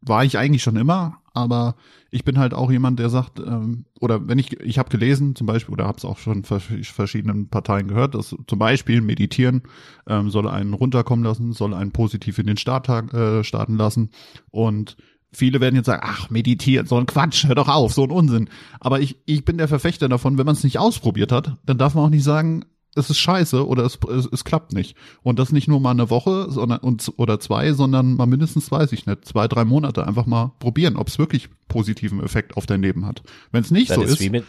[0.00, 1.76] war ich eigentlich schon immer, aber
[2.10, 5.46] ich bin halt auch jemand, der sagt, ähm, oder wenn ich, ich habe gelesen zum
[5.46, 9.62] Beispiel, oder habe es auch schon vers verschiedenen Parteien gehört, dass zum Beispiel Meditieren
[10.06, 14.10] ähm, soll einen runterkommen lassen, soll einen positiv in den Start äh, starten lassen
[14.50, 14.96] und
[15.30, 18.48] Viele werden jetzt sagen, ach, meditieren, so ein Quatsch, hör doch auf, so ein Unsinn.
[18.80, 21.94] Aber ich, ich bin der Verfechter davon, wenn man es nicht ausprobiert hat, dann darf
[21.94, 24.96] man auch nicht sagen, es ist scheiße oder es, es, es klappt nicht.
[25.22, 28.92] Und das nicht nur mal eine Woche sondern, und, oder zwei, sondern mal mindestens, weiß
[28.92, 32.82] ich nicht, zwei, drei Monate einfach mal probieren, ob es wirklich positiven Effekt auf dein
[32.82, 33.22] Leben hat.
[33.52, 34.44] Wenn es nicht das so ist, ist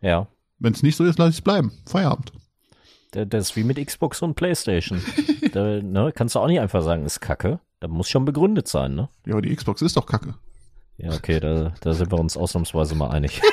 [0.00, 0.26] ja.
[0.58, 1.72] wenn es nicht so ist, lass es bleiben.
[1.86, 2.32] Feierabend.
[3.12, 5.02] Das ist wie mit Xbox und Playstation.
[5.52, 7.60] da ne, kannst du auch nicht einfach sagen, ist kacke.
[7.78, 9.08] Da muss schon begründet sein, ne?
[9.26, 10.34] Ja, aber die Xbox ist doch kacke.
[10.96, 13.42] Ja, okay, da, da sind wir uns ausnahmsweise mal einig.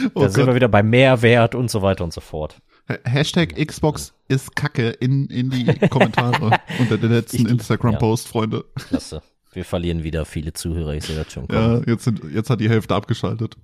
[0.14, 0.32] oh da Gott.
[0.32, 2.60] sind wir wieder bei Mehrwert und so weiter und so fort.
[3.04, 8.32] Hashtag Xbox ist Kacke in, in die Kommentare unter der letzten Instagram-Post, ja.
[8.32, 8.64] Freunde.
[8.74, 9.22] Klasse.
[9.52, 11.48] Wir verlieren wieder viele Zuhörer, ich sehe das schon.
[11.48, 11.82] Kommen.
[11.84, 13.56] Ja, jetzt, sind, jetzt hat die Hälfte abgeschaltet.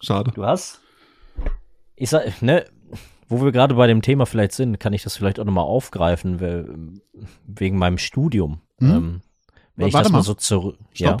[0.00, 0.32] Schade.
[0.34, 0.80] Du hast?
[1.94, 2.64] Ich sag, ne,
[3.28, 7.00] wo wir gerade bei dem Thema vielleicht sind, kann ich das vielleicht auch nochmal aufgreifen,
[7.46, 8.60] wegen meinem Studium.
[8.78, 8.90] Hm?
[8.90, 9.20] Ähm,
[9.76, 10.78] wenn ich das mal, so zurück.
[10.94, 11.16] Ja.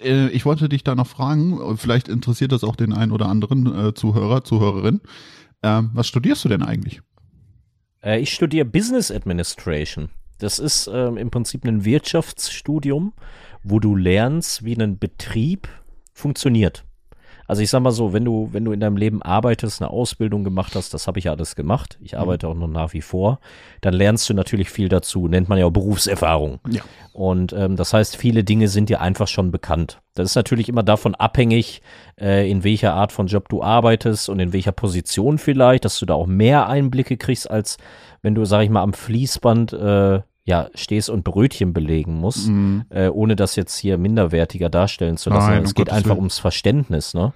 [0.00, 3.88] Äh, ich wollte dich da noch fragen, vielleicht interessiert das auch den einen oder anderen
[3.88, 5.00] äh, Zuhörer, Zuhörerin.
[5.62, 7.00] Ähm, was studierst du denn eigentlich?
[8.02, 10.10] Äh, ich studiere Business Administration.
[10.38, 13.12] Das ist ähm, im Prinzip ein Wirtschaftsstudium,
[13.64, 15.68] wo du lernst, wie ein Betrieb
[16.12, 16.84] funktioniert.
[17.48, 20.44] Also ich sag mal so, wenn du, wenn du in deinem Leben arbeitest, eine Ausbildung
[20.44, 21.98] gemacht hast, das habe ich ja alles gemacht.
[22.02, 22.18] Ich mhm.
[22.18, 23.40] arbeite auch noch nach wie vor,
[23.80, 25.28] dann lernst du natürlich viel dazu.
[25.28, 26.60] Nennt man ja auch Berufserfahrung.
[26.68, 26.82] Ja.
[27.14, 30.00] Und ähm, das heißt, viele Dinge sind dir einfach schon bekannt.
[30.14, 31.80] Das ist natürlich immer davon abhängig,
[32.20, 36.04] äh, in welcher Art von Job du arbeitest und in welcher Position vielleicht, dass du
[36.04, 37.78] da auch mehr Einblicke kriegst, als
[38.20, 42.86] wenn du, sag ich mal, am Fließband äh, ja, stehst und Brötchen belegen musst, mhm.
[42.88, 45.50] äh, ohne das jetzt hier minderwertiger darstellen zu lassen.
[45.50, 46.20] Nein, es geht einfach Willen.
[46.20, 47.34] ums Verständnis, ne?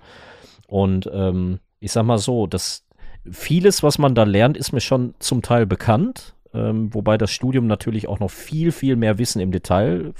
[0.66, 2.86] Und ähm, ich sag mal so, dass
[3.30, 7.66] vieles, was man da lernt, ist mir schon zum Teil bekannt, ähm, wobei das Studium
[7.66, 10.14] natürlich auch noch viel, viel mehr Wissen im Detail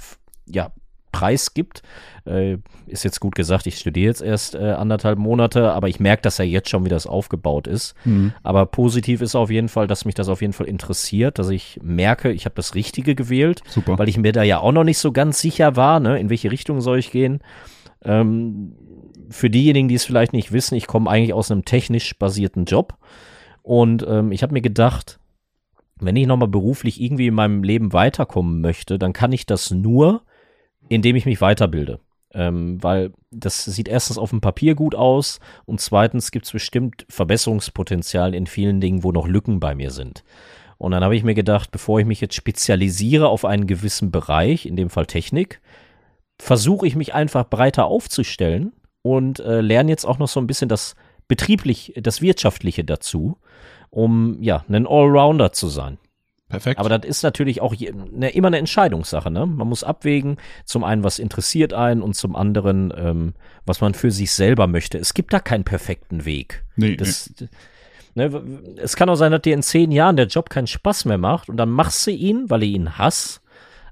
[0.45, 0.71] ja,
[1.13, 1.81] Preis gibt.
[2.25, 6.23] Äh, ist jetzt gut gesagt, ich studiere jetzt erst äh, anderthalb Monate, aber ich merke
[6.23, 7.95] das ja jetzt schon, wie das aufgebaut ist.
[8.03, 8.33] Mhm.
[8.43, 11.79] Aber positiv ist auf jeden Fall, dass mich das auf jeden Fall interessiert, dass ich
[11.81, 13.97] merke, ich habe das Richtige gewählt, Super.
[13.97, 16.51] weil ich mir da ja auch noch nicht so ganz sicher war, ne, in welche
[16.51, 17.39] Richtung soll ich gehen.
[18.03, 18.75] Ähm,
[19.29, 22.97] für diejenigen, die es vielleicht nicht wissen, ich komme eigentlich aus einem technisch basierten Job
[23.61, 25.19] und ähm, ich habe mir gedacht,
[25.99, 30.23] wenn ich nochmal beruflich irgendwie in meinem Leben weiterkommen möchte, dann kann ich das nur,
[30.93, 31.99] indem ich mich weiterbilde.
[32.35, 37.05] Ähm, weil das sieht erstens auf dem Papier gut aus und zweitens gibt es bestimmt
[37.09, 40.23] Verbesserungspotenzial in vielen Dingen, wo noch Lücken bei mir sind.
[40.79, 44.65] Und dann habe ich mir gedacht, bevor ich mich jetzt spezialisiere auf einen gewissen Bereich,
[44.65, 45.61] in dem Fall Technik,
[46.41, 50.69] versuche ich mich einfach breiter aufzustellen und äh, lerne jetzt auch noch so ein bisschen
[50.69, 50.95] das
[51.27, 53.37] betrieblich, das wirtschaftliche dazu,
[53.91, 55.99] um ja ein Allrounder zu sein.
[56.53, 56.79] Perfekt.
[56.79, 59.31] Aber das ist natürlich auch je, ne, immer eine Entscheidungssache.
[59.31, 59.47] Ne?
[59.47, 63.33] Man muss abwägen, zum einen, was interessiert einen und zum anderen, ähm,
[63.65, 64.99] was man für sich selber möchte.
[64.99, 66.63] Es gibt da keinen perfekten Weg.
[66.75, 67.49] Nee, das, nee.
[68.13, 68.41] Ne,
[68.77, 71.49] es kann auch sein, dass dir in zehn Jahren der Job keinen Spaß mehr macht
[71.49, 73.41] und dann machst du ihn, weil du ihn hast.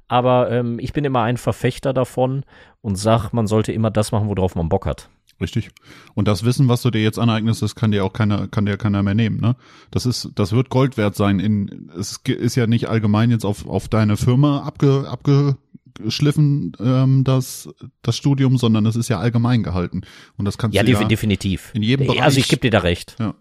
[0.07, 2.43] Aber ähm, ich bin immer ein Verfechter davon
[2.81, 5.09] und sag, man sollte immer das machen, worauf man Bock hat.
[5.41, 5.71] Richtig.
[6.13, 8.77] Und das Wissen, was du dir jetzt aneignest, das kann dir auch keiner, kann dir
[8.77, 9.55] keiner mehr nehmen, ne?
[9.89, 11.39] Das ist, das wird Gold wert sein.
[11.39, 17.69] In, es ist ja nicht allgemein jetzt auf, auf deine Firma abge, abgeschliffen, ähm, das,
[18.03, 20.01] das Studium, sondern es ist ja allgemein gehalten.
[20.37, 21.71] Und das kannst ja, du ja definitiv.
[21.73, 22.21] In jedem Bereich.
[22.21, 23.15] Also ich gebe dir da recht.
[23.19, 23.33] Ja.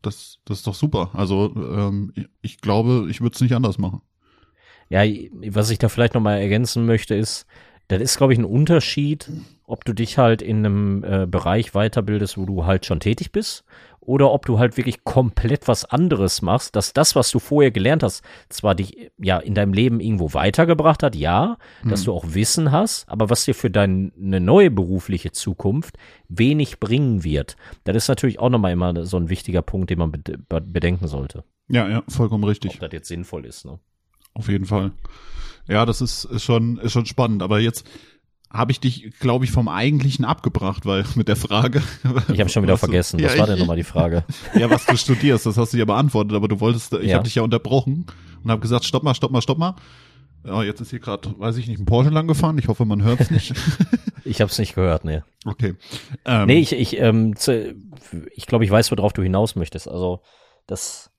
[0.00, 1.10] Das, das ist doch super.
[1.12, 4.00] Also, ähm, ich glaube, ich würde es nicht anders machen.
[4.88, 5.02] Ja,
[5.48, 7.46] was ich da vielleicht nochmal ergänzen möchte, ist,
[7.88, 9.30] das ist, glaube ich, ein Unterschied,
[9.66, 13.64] ob du dich halt in einem äh, Bereich weiterbildest, wo du halt schon tätig bist,
[14.06, 18.02] oder ob du halt wirklich komplett was anderes machst, dass das, was du vorher gelernt
[18.02, 21.88] hast, zwar dich ja in deinem Leben irgendwo weitergebracht hat, ja, mhm.
[21.88, 25.96] dass du auch Wissen hast, aber was dir für deine neue berufliche Zukunft
[26.28, 27.56] wenig bringen wird.
[27.84, 31.44] Das ist natürlich auch nochmal immer so ein wichtiger Punkt, den man bedenken sollte.
[31.68, 32.74] Ja, ja, vollkommen richtig.
[32.74, 33.78] Ob das jetzt sinnvoll ist, ne?
[34.34, 34.92] Auf jeden Fall.
[35.68, 37.42] Ja, das ist, ist schon, ist schon spannend.
[37.42, 37.86] Aber jetzt
[38.54, 41.82] habe ich dich, glaube ich, vom Eigentlichen abgebracht, weil mit der Frage.
[42.32, 43.18] Ich habe schon wieder vergessen.
[43.18, 44.24] Du, was ja, war denn nochmal die Frage?
[44.54, 47.16] Ja, was du studierst, das hast du ja beantwortet, aber du wolltest, ich ja.
[47.16, 48.06] habe dich ja unterbrochen
[48.42, 49.74] und habe gesagt, stopp mal, stopp mal, stopp mal.
[50.44, 52.56] Ja, jetzt ist hier gerade, weiß ich nicht, ein Porsche lang gefahren.
[52.58, 53.54] Ich hoffe, man hört es nicht.
[54.24, 55.22] ich habe es nicht gehört, nee.
[55.44, 55.74] Okay.
[56.24, 57.34] Ähm, nee, ich, ich, ähm,
[58.34, 59.88] ich glaube, ich weiß, worauf du hinaus möchtest.
[59.88, 60.20] Also,
[60.66, 61.10] das,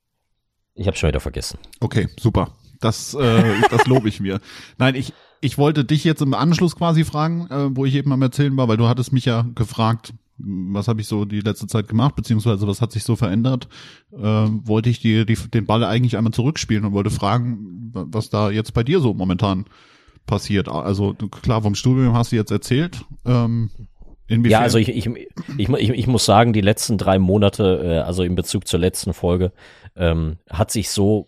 [0.75, 1.57] ich habe schon wieder vergessen.
[1.81, 2.53] Okay, super.
[2.79, 4.39] Das, äh, das lobe ich mir.
[4.77, 8.21] Nein, ich, ich wollte dich jetzt im Anschluss quasi fragen, äh, wo ich eben am
[8.21, 11.87] Erzählen war, weil du hattest mich ja gefragt, was habe ich so die letzte Zeit
[11.87, 13.67] gemacht, beziehungsweise was hat sich so verändert,
[14.11, 18.49] äh, wollte ich die, die, den Ball eigentlich einmal zurückspielen und wollte fragen, was da
[18.49, 19.65] jetzt bei dir so momentan
[20.25, 20.67] passiert.
[20.67, 23.05] Also klar, vom Studium hast du jetzt erzählt.
[23.25, 23.69] Ähm,
[24.27, 24.51] inwiefern?
[24.51, 25.07] Ja, also ich, ich,
[25.57, 29.13] ich, ich, ich muss sagen, die letzten drei Monate, äh, also in Bezug zur letzten
[29.13, 29.53] Folge,
[29.95, 31.27] ähm, hat sich so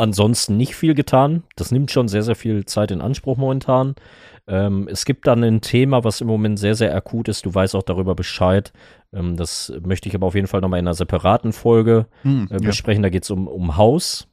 [0.00, 1.44] ansonsten nicht viel getan.
[1.56, 3.94] Das nimmt schon sehr, sehr viel Zeit in Anspruch momentan.
[4.46, 7.46] Ähm, es gibt dann ein Thema, was im Moment sehr, sehr akut ist.
[7.46, 8.72] Du weißt auch darüber Bescheid.
[9.12, 12.58] Ähm, das möchte ich aber auf jeden Fall nochmal in einer separaten Folge Hm, äh,
[12.58, 13.02] besprechen.
[13.02, 14.26] Da geht es um, um Haus.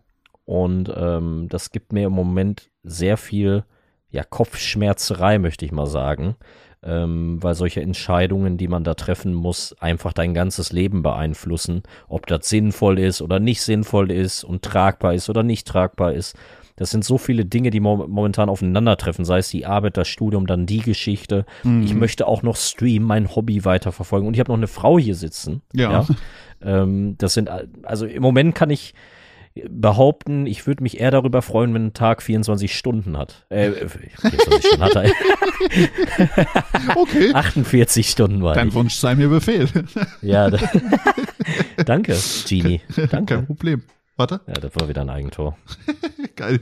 [0.45, 3.65] Und ähm, das gibt mir im Moment sehr viel
[4.09, 6.35] ja, Kopfschmerzerei, möchte ich mal sagen.
[6.83, 11.83] Ähm, weil solche Entscheidungen, die man da treffen muss, einfach dein ganzes Leben beeinflussen.
[12.07, 16.35] Ob das sinnvoll ist oder nicht sinnvoll ist und tragbar ist oder nicht tragbar ist.
[16.77, 20.45] Das sind so viele Dinge, die mo momentan aufeinandertreffen, sei es die Arbeit, das Studium,
[20.45, 21.45] dann die Geschichte.
[21.63, 21.83] Mhm.
[21.83, 24.27] Ich möchte auch noch streamen, mein Hobby weiterverfolgen.
[24.27, 25.63] Und ich habe noch eine Frau hier sitzen.
[25.73, 26.05] Ja.
[26.61, 27.49] Ähm, das sind,
[27.83, 28.93] also im Moment kann ich
[29.69, 33.45] behaupten, ich würde mich eher darüber freuen, wenn ein Tag 24 Stunden hat.
[33.49, 35.11] Äh, 24 Stunden hat er.
[36.95, 37.33] Okay.
[37.33, 38.73] 48 Stunden war Dein ich.
[38.73, 39.67] Wunsch sei mir Befehl.
[40.21, 40.59] Ja, da,
[41.85, 42.15] danke,
[42.47, 42.81] Genie.
[43.11, 43.35] Danke.
[43.35, 43.83] Kein Problem.
[44.17, 44.41] Warte.
[44.47, 45.57] Ja, das war wieder ein Eigentor.
[46.35, 46.61] Geil.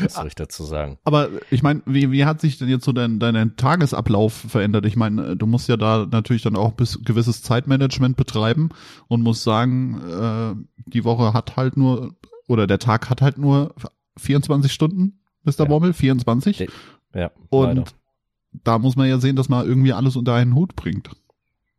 [0.00, 0.98] Was soll ich dazu sagen?
[1.04, 4.86] Aber ich meine, wie, wie hat sich denn jetzt so dein, dein Tagesablauf verändert?
[4.86, 8.70] Ich meine, du musst ja da natürlich dann auch bis gewisses Zeitmanagement betreiben
[9.06, 10.54] und musst sagen, äh,
[10.86, 12.14] die Woche hat halt nur,
[12.48, 13.74] oder der Tag hat halt nur
[14.16, 15.52] 24 Stunden, Mr.
[15.60, 15.64] Ja.
[15.66, 16.56] Bommel, 24.
[16.56, 16.68] De-
[17.14, 17.84] Ja, Und leider.
[18.64, 21.10] da muss man ja sehen, dass man irgendwie alles unter einen Hut bringt.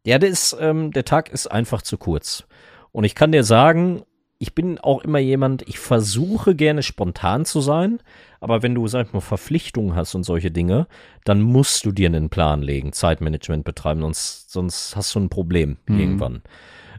[0.05, 2.43] Ja, der ist, ähm, der Tag ist einfach zu kurz.
[2.91, 4.01] Und ich kann dir sagen,
[4.41, 7.99] ich bin auch immer jemand, ich versuche gerne spontan zu sein,
[8.39, 10.87] aber wenn du, sag ich mal, Verpflichtungen hast und solche Dinge,
[11.25, 15.77] dann musst du dir einen Plan legen, Zeitmanagement betreiben, sonst, sonst hast du ein Problem
[15.87, 15.99] Mhm.
[15.99, 16.41] irgendwann.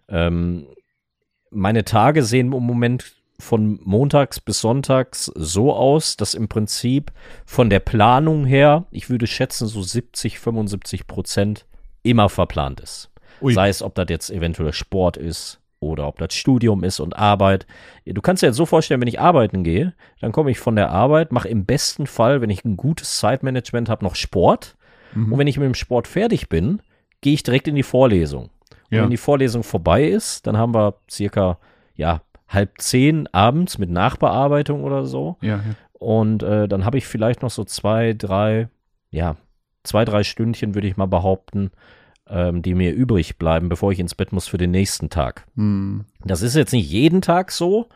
[0.09, 0.66] Ähm,
[1.50, 7.11] meine Tage sehen im Moment von montags bis sonntags so aus, dass im Prinzip
[7.46, 11.64] von der Planung her, ich würde schätzen, so 70, 75 Prozent
[12.03, 13.11] immer verplant ist.
[13.40, 13.55] Ui.
[13.55, 17.66] Sei es, ob das jetzt eventuell Sport ist oder ob das Studium ist und Arbeit.
[18.04, 20.90] Du kannst dir jetzt so vorstellen, wenn ich arbeiten gehe, dann komme ich von der
[20.90, 24.76] Arbeit, mache im besten Fall, wenn ich ein gutes Zeitmanagement habe, noch Sport.
[25.14, 25.32] Mhm.
[25.32, 26.80] Und wenn ich mit dem Sport fertig bin,
[27.22, 28.44] gehe ich direkt in die Vorlesung.
[28.90, 29.02] Und Ja.
[29.02, 31.58] wenn die Vorlesung vorbei ist, dann haben wir circa,
[31.94, 35.36] ja, halb zehn abends mit Nachbearbeitung oder so.
[35.40, 35.62] Ja, ja.
[35.92, 38.68] Und äh, dann habe ich vielleicht noch so zwei, drei,
[39.10, 39.36] ja,
[39.84, 41.70] zwei, drei Stündchen, würde ich mal behaupten,
[42.30, 45.46] ähm, die mir übrig bleiben, bevor ich ins Bett muss für den nächsten Tag.
[45.56, 46.04] Hm.
[46.24, 47.88] Das ist jetzt nicht jeden Tag so,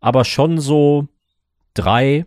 [0.00, 1.08] aber schon so
[1.74, 2.26] drei,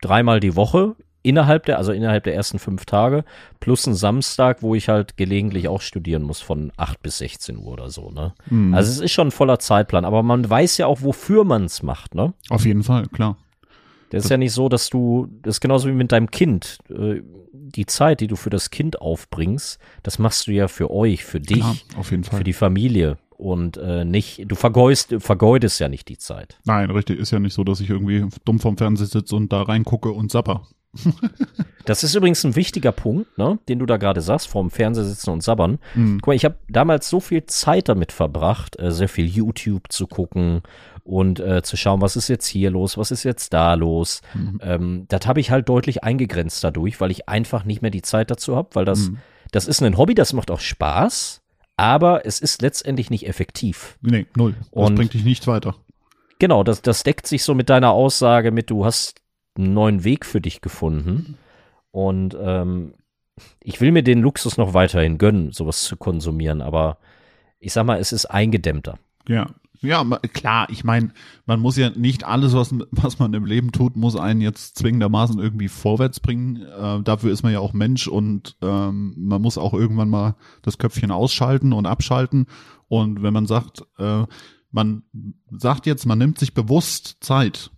[0.00, 3.24] dreimal die Woche innerhalb der, also innerhalb der ersten fünf Tage,
[3.60, 7.68] plus ein Samstag, wo ich halt gelegentlich auch studieren muss von 8 bis 16 Uhr
[7.68, 8.34] oder so, ne?
[8.48, 8.74] Hm.
[8.74, 11.82] Also es ist schon ein voller Zeitplan, aber man weiß ja auch, wofür man es
[11.82, 12.34] macht, ne?
[12.48, 13.36] Auf jeden Fall, klar.
[14.12, 16.78] Das ist ja nicht so, dass du, das ist genauso wie mit deinem Kind.
[16.90, 17.22] Äh,
[17.52, 21.40] Die Zeit, die du für das Kind aufbringst, das machst du ja für euch, für
[21.40, 22.38] dich, Klar, auf jeden Fall.
[22.38, 26.58] für die Familie und äh, nicht, du vergeudest, vergeudest ja nicht die Zeit.
[26.64, 27.18] Nein, richtig.
[27.18, 30.30] Ist ja nicht so, dass ich irgendwie dumm vom Fernseher sitze und da reingucke und
[30.30, 30.66] sapper.
[31.84, 35.30] Das ist übrigens ein wichtiger Punkt, ne, den du da gerade sagst, vorm Fernseher sitzen
[35.30, 35.78] und sabbern.
[35.94, 36.18] Hm.
[36.20, 40.06] Guck mal, ich habe damals so viel Zeit damit verbracht, äh, sehr viel YouTube zu
[40.06, 40.62] gucken
[41.02, 44.20] und äh, zu schauen, was ist jetzt hier los, was ist jetzt da los.
[44.34, 44.60] Mhm.
[44.62, 48.30] Ähm, das habe ich halt deutlich eingegrenzt dadurch, weil ich einfach nicht mehr die Zeit
[48.30, 49.18] dazu habe, weil das, Mhm.
[49.50, 51.42] das ist ein Hobby, das macht auch Spaß,
[51.76, 53.98] aber es ist letztendlich nicht effektiv.
[54.02, 54.54] Nee, null.
[54.60, 55.74] Das Und- bringt dich nicht weiter.
[56.38, 59.21] Genau, das, das deckt sich so mit deiner Aussage mit, du hast
[59.56, 61.36] einen neuen Weg für dich gefunden.
[61.90, 62.94] Und ähm,
[63.60, 66.98] ich will mir den Luxus noch weiterhin gönnen, sowas zu konsumieren, aber
[67.58, 68.98] ich sag mal, es ist eingedämmter.
[69.28, 69.50] Ja.
[69.84, 71.10] Ja, klar, ich meine,
[71.44, 75.40] man muss ja nicht alles, was, was man im Leben tut, muss einen jetzt zwingendermaßen
[75.40, 76.62] irgendwie vorwärts bringen.
[76.62, 80.78] Äh, dafür ist man ja auch Mensch und ähm, man muss auch irgendwann mal das
[80.78, 82.46] Köpfchen ausschalten und abschalten.
[82.86, 84.24] Und wenn man sagt, äh,
[84.70, 85.02] man
[85.50, 87.72] sagt jetzt, man nimmt sich bewusst Zeit,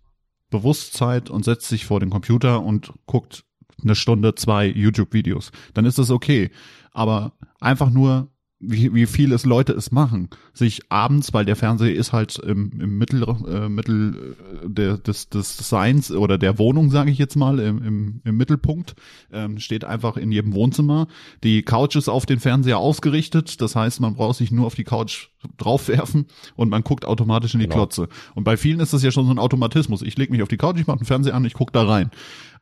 [0.54, 3.44] bewusst Zeit und setzt sich vor den Computer und guckt
[3.82, 6.52] eine Stunde, zwei YouTube-Videos, dann ist das okay.
[6.92, 8.28] Aber einfach nur
[8.66, 12.80] wie, wie viele es Leute es machen, sich abends, weil der Fernseher ist halt im,
[12.80, 17.36] im Mittel, äh, Mittel äh, der, des, des Designs oder der Wohnung, sage ich jetzt
[17.36, 18.94] mal, im, im, im Mittelpunkt,
[19.32, 21.08] ähm, steht einfach in jedem Wohnzimmer.
[21.42, 24.84] Die Couch ist auf den Fernseher ausgerichtet, das heißt, man braucht sich nur auf die
[24.84, 27.76] Couch draufwerfen und man guckt automatisch in die Genau.
[27.76, 28.08] Klotze.
[28.34, 30.02] Und bei vielen ist das ja schon so ein Automatismus.
[30.02, 32.10] Ich lege mich auf die Couch, ich mache den Fernseher an, ich guck da rein.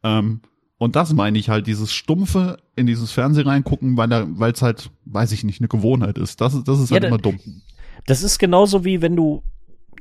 [0.03, 0.41] Ähm,
[0.83, 5.31] und das meine ich halt, dieses stumpfe in dieses Fernsehen reingucken, weil es halt, weiß
[5.33, 6.41] ich nicht, eine Gewohnheit ist.
[6.41, 7.39] Das ist, das ist Ja, halt da- immer dumm.
[8.07, 9.43] Das ist genauso wie wenn du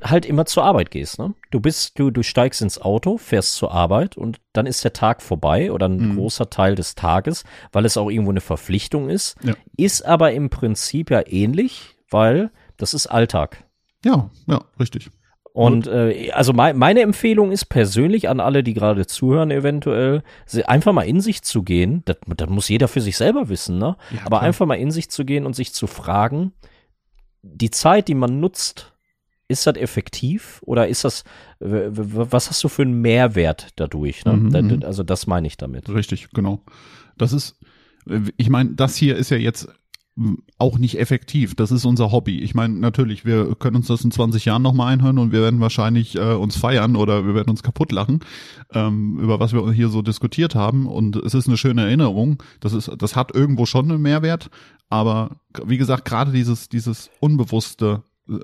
[0.02, 1.34] halt immer zur Arbeit gehst, ne?
[1.52, 5.22] Du bist, du, du steigst ins Auto, fährst zur Arbeit und dann ist der Tag
[5.22, 6.14] vorbei oder ein Mhm.
[6.16, 9.36] großer Teil des Tages, weil es auch irgendwo eine Verpflichtung ist.
[9.44, 9.54] Ja.
[9.76, 13.64] Ist aber im Prinzip ja ähnlich, weil das ist Alltag.
[14.04, 15.10] Ja, ja, richtig.
[15.52, 20.22] Und äh, also mei meine Empfehlung ist persönlich an alle, die gerade zuhören, eventuell,
[20.64, 22.02] einfach mal in sich zu gehen.
[22.06, 23.96] Das, das muss jeder für sich selber wissen, ne?
[24.10, 24.42] Ja, Aber klar.
[24.42, 26.52] einfach mal in sich zu gehen und sich zu fragen,
[27.42, 28.92] die Zeit, die man nutzt,
[29.48, 31.24] ist das effektiv oder ist das,
[31.60, 34.24] was hast du für einen Mehrwert dadurch?
[34.24, 34.32] Ne?
[34.32, 34.82] Mhm, mhm.
[34.84, 35.88] Also das meine ich damit.
[35.90, 36.62] Richtig, genau.
[37.18, 37.58] Das ist,
[38.36, 39.68] ich meine, das hier ist ja jetzt
[40.58, 41.54] auch nicht effektiv.
[41.54, 42.40] Das ist unser Hobby.
[42.40, 45.60] Ich meine, natürlich, wir können uns das in 20 Jahren nochmal einhören und wir werden
[45.60, 48.20] wahrscheinlich äh, uns feiern oder wir werden uns kaputt lachen,
[48.72, 50.86] ähm, über was wir hier so diskutiert haben.
[50.86, 52.42] Und es ist eine schöne Erinnerung.
[52.60, 54.50] Das ist, das hat irgendwo schon einen Mehrwert.
[54.90, 58.34] Aber wie gesagt, gerade dieses, dieses Unbewusste, äh,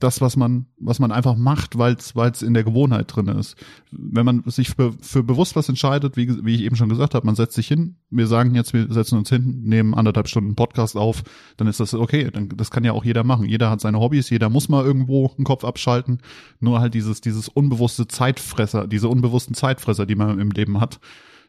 [0.00, 3.56] das, was man, was man einfach macht, weil es in der Gewohnheit drin ist.
[3.90, 7.26] Wenn man sich für, für bewusst was entscheidet, wie, wie ich eben schon gesagt habe,
[7.26, 10.96] man setzt sich hin, wir sagen jetzt, wir setzen uns hin, nehmen anderthalb Stunden Podcast
[10.96, 11.22] auf,
[11.56, 12.30] dann ist das okay.
[12.32, 13.46] Dann, das kann ja auch jeder machen.
[13.48, 16.18] Jeder hat seine Hobbys, jeder muss mal irgendwo einen Kopf abschalten.
[16.60, 20.98] Nur halt dieses, dieses unbewusste Zeitfresser, diese unbewussten Zeitfresser, die man im Leben hat,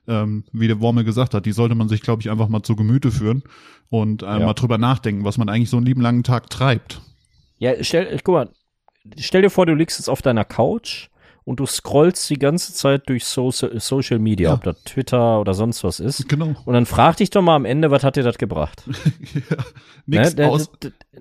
[0.07, 2.75] ähm, wie der Wormel gesagt hat, die sollte man sich, glaube ich, einfach mal zu
[2.75, 3.43] Gemüte führen
[3.89, 4.39] und äh, Ja.
[4.39, 7.01] mal drüber nachdenken, was man eigentlich so einen lieben langen Tag treibt.
[7.57, 8.49] Ja, stell, guck mal,
[9.17, 11.07] stell dir vor, du liegst jetzt auf deiner Couch
[11.45, 14.55] und du scrollst die ganze Zeit durch Social, Social Media, Ja.
[14.55, 16.27] ob das Twitter oder sonst was ist.
[16.27, 16.55] Genau.
[16.65, 18.83] Und dann frag dich doch mal am Ende, was hat dir das gebracht?
[20.07, 20.47] Nix Ne?
[20.49, 20.69] Aus.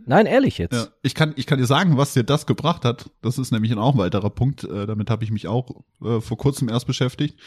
[0.06, 0.72] Nein, ehrlich jetzt.
[0.72, 3.10] Ja, ich kann, ich kann dir sagen, was dir das gebracht hat.
[3.22, 4.64] Das ist nämlich auch ein weiterer Punkt.
[4.64, 7.38] Äh, damit habe ich mich auch äh, vor kurzem erst beschäftigt.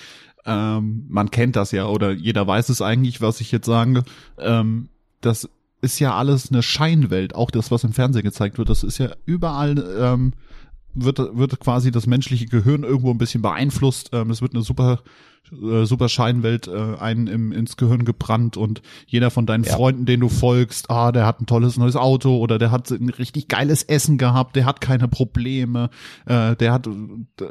[0.46, 4.04] Ähm, man kennt das ja oder jeder weiß es eigentlich, was ich jetzt sage.
[4.38, 4.90] Ähm,
[5.22, 5.50] das
[5.82, 7.36] ist ja alles eine Scheinwelt.
[7.36, 9.84] Auch das, was im Fernsehen gezeigt wird, das ist ja überall.
[10.00, 10.34] Ähm,
[10.94, 14.10] wird, wird quasi das menschliche Gehirn irgendwo ein bisschen beeinflusst.
[14.14, 15.02] Ähm, es wird eine super,
[15.52, 19.74] äh, super Scheinwelt äh, einen im, ins Gehirn gebrannt und jeder von deinen Ja.
[19.76, 23.10] Freunden, den du folgst, ah, der hat ein tolles neues Auto oder der hat ein
[23.10, 25.90] richtig geiles Essen gehabt, der hat keine Probleme,
[26.26, 26.88] äh, der hat,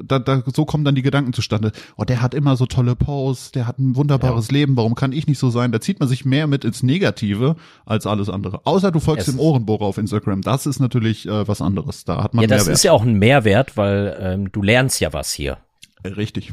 [0.05, 1.73] da, da, so kommen dann die Gedanken zustande.
[1.97, 5.27] Oh, der hat immer so tolle Posts, der hat ein wunderbares Leben, warum kann ich
[5.27, 5.73] nicht so sein?
[5.73, 8.61] Da zieht man sich mehr mit ins Negative als alles andere.
[8.65, 10.43] Außer du folgst Es dem Ohrenbohrer auf Instagram.
[10.43, 12.05] Das ist natürlich äh, was anderes.
[12.05, 12.75] Da hat man Ja, das Mehrwert.
[12.77, 15.59] ist ja auch ein Mehrwert, weil ähm, du lernst ja was hier.
[16.05, 16.53] Richtig.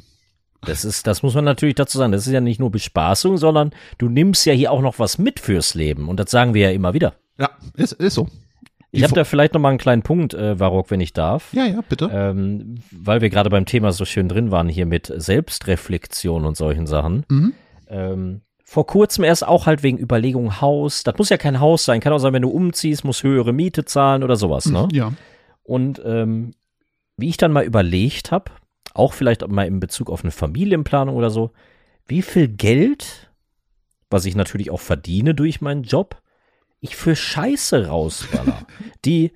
[0.65, 2.11] Das ist, das muss man natürlich dazu sagen.
[2.11, 5.39] Das ist ja nicht nur Bespaßung, sondern du nimmst ja hier auch noch was mit
[5.39, 6.07] fürs Leben.
[6.09, 7.13] Und das sagen wir ja immer wieder.
[7.37, 8.27] Ja, ist, ist so.
[8.91, 11.13] Ich Die habe Vo- da vielleicht noch mal einen kleinen Punkt, äh, Varrock, wenn ich
[11.13, 11.51] darf.
[11.53, 12.09] Ja, ja, bitte.
[12.13, 16.87] Ähm, weil wir gerade beim Thema so schön drin waren hier mit Selbstreflexion und solchen
[16.87, 17.25] Sachen.
[17.29, 17.53] Mhm.
[17.87, 21.03] Ähm, vor kurzem erst auch halt wegen Überlegung Haus.
[21.03, 21.99] Das muss ja kein Haus sein.
[22.01, 24.65] Kann auch sein, wenn du umziehst, musst höhere Miete zahlen oder sowas.
[24.67, 24.87] Ne?
[24.91, 25.11] Ja.
[25.63, 26.51] Und ähm,
[27.17, 28.51] wie ich dann mal überlegt habe,
[28.93, 31.51] auch vielleicht mal in Bezug auf eine Familienplanung oder so,
[32.07, 33.31] wie viel Geld,
[34.09, 36.21] was ich natürlich auch verdiene durch meinen Job,
[36.79, 38.67] ich für Scheiße rausballer.
[39.05, 39.31] die,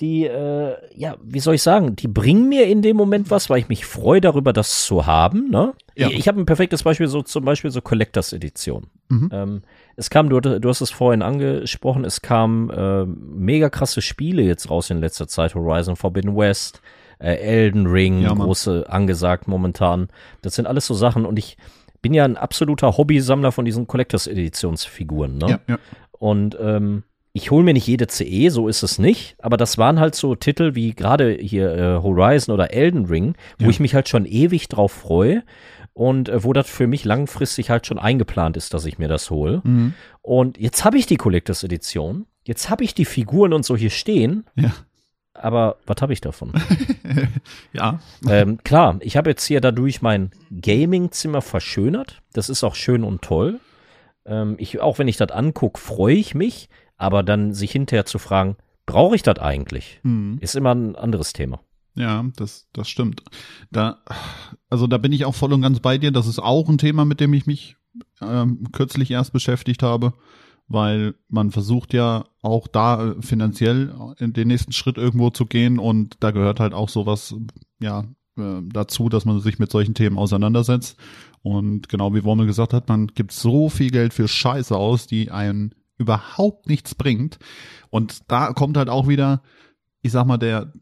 [0.00, 3.58] die, äh, ja, wie soll ich sagen, die bringen mir in dem Moment was, weil
[3.58, 5.50] ich mich freue darüber, das zu haben.
[5.50, 5.74] Ne?
[5.94, 6.08] Ja.
[6.08, 8.86] Ich, ich habe ein perfektes Beispiel, so zum Beispiel so Collectors Edition.
[9.08, 9.28] Mhm.
[9.30, 9.62] Ähm,
[9.96, 14.70] es kam, du, du hast es vorhin angesprochen, es kamen äh, mega krasse Spiele jetzt
[14.70, 15.54] raus in letzter Zeit.
[15.54, 16.80] Horizon Forbidden West,
[17.20, 20.08] äh, Elden Ring, Ja, große angesagt momentan.
[20.42, 21.56] Das sind alles so Sachen und ich
[22.02, 25.38] bin ja ein absoluter Hobbysammler von diesen Collectors Editionsfiguren.
[25.38, 25.46] Ne?
[25.48, 25.78] Ja, ja.
[26.12, 27.02] Und ähm,
[27.32, 30.34] ich hole mir nicht jede CE, so ist es nicht, aber das waren halt so
[30.34, 33.70] Titel wie gerade hier äh, Horizon oder Elden Ring, wo Ja.
[33.70, 35.42] ich mich halt schon ewig drauf freue
[35.92, 39.30] und äh, wo das für mich langfristig halt schon eingeplant ist, dass ich mir das
[39.30, 39.60] hole.
[39.64, 39.94] Mhm.
[40.22, 43.90] Und jetzt habe ich die Collectors Edition, jetzt habe ich die Figuren und so hier
[43.90, 44.72] stehen, Ja.
[45.34, 46.52] Aber was habe ich davon?
[47.72, 48.00] Ja.
[48.28, 52.20] ähm, klar, ich habe jetzt hier dadurch mein Gaming-Zimmer verschönert.
[52.32, 53.60] Das ist auch schön und toll.
[54.24, 56.68] Ähm, ich, auch wenn ich das angucke, freue ich mich.
[56.96, 60.00] Aber dann sich hinterher zu fragen, brauche ich das eigentlich?
[60.02, 60.38] Mhm.
[60.40, 61.60] Ist immer ein anderes Thema.
[61.94, 63.22] Ja, das, das stimmt.
[63.70, 63.98] Da,
[64.68, 66.10] also da bin ich auch voll und ganz bei dir.
[66.10, 67.76] Das ist auch ein Thema, mit dem ich mich
[68.20, 70.12] ähm, kürzlich erst beschäftigt habe,
[70.70, 75.78] weil man versucht ja auch da äh, finanziell in den nächsten Schritt irgendwo zu gehen
[75.78, 77.34] und da gehört halt auch sowas,
[77.80, 78.04] ja,
[78.38, 80.96] äh, dazu, dass man sich mit solchen Themen auseinandersetzt.
[81.42, 85.30] Und genau wie Wormel gesagt hat, man gibt so viel Geld für Scheiße aus, die
[85.30, 87.38] einen überhaupt nichts bringt.
[87.90, 89.42] Und da kommt halt auch wieder,
[90.02, 90.72] ich sag mal, der,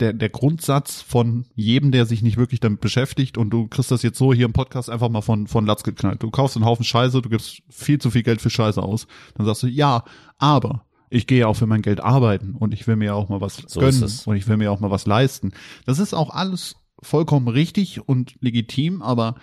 [0.00, 4.02] der, der Grundsatz von jedem, der sich nicht wirklich damit beschäftigt und du kriegst das
[4.02, 6.22] jetzt so hier im Podcast einfach mal von, von Latz geknallt.
[6.22, 9.06] Du kaufst einen Haufen Scheiße, du gibst viel zu viel Geld für Scheiße aus.
[9.34, 10.04] Dann sagst du, ja,
[10.38, 13.62] aber ich gehe auch für mein Geld arbeiten und ich will mir auch mal was
[13.66, 15.52] So gönnen und ich will mir auch mal was leisten.
[15.84, 19.34] Das ist auch alles vollkommen richtig und legitim, aber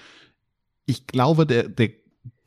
[0.86, 1.92] ich glaube, der, der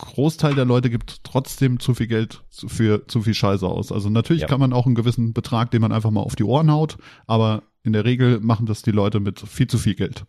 [0.02, 3.90] Großteil der Leute gibt trotzdem zu viel Geld für zu viel Scheiße aus.
[3.92, 4.48] Also natürlich Ja.
[4.48, 7.62] kann man auch einen gewissen Betrag, den man einfach mal auf die Ohren haut, aber
[7.82, 10.24] in der Regel machen das die Leute mit viel zu viel Geld.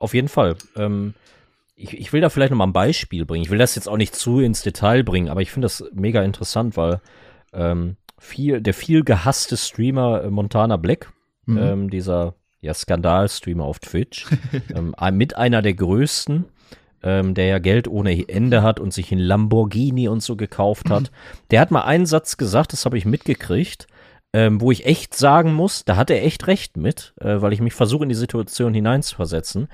[0.00, 0.56] Auf jeden Fall.
[0.76, 1.14] Ähm,
[1.74, 3.44] ich, ich will da vielleicht noch mal ein Beispiel bringen.
[3.44, 6.22] Ich will das jetzt auch nicht zu ins Detail bringen, aber ich finde das mega
[6.22, 7.00] interessant, weil
[7.52, 11.12] ähm, viel, der viel gehasste Streamer äh, Montana Black,
[11.46, 11.56] Mhm.
[11.58, 14.26] ähm, dieser ja, Skandal-Streamer auf Twitch,
[14.74, 16.44] ähm, mit einer der größten,
[17.02, 21.10] ähm, der ja Geld ohne Ende hat und sich ein Lamborghini und so gekauft hat.
[21.50, 23.86] Der hat mal einen Satz gesagt, das habe ich mitgekriegt,
[24.32, 27.60] ähm, wo ich echt sagen muss, da hat er echt recht mit, äh, weil ich
[27.60, 29.68] mich versuche, in die Situation hineinzuversetzen.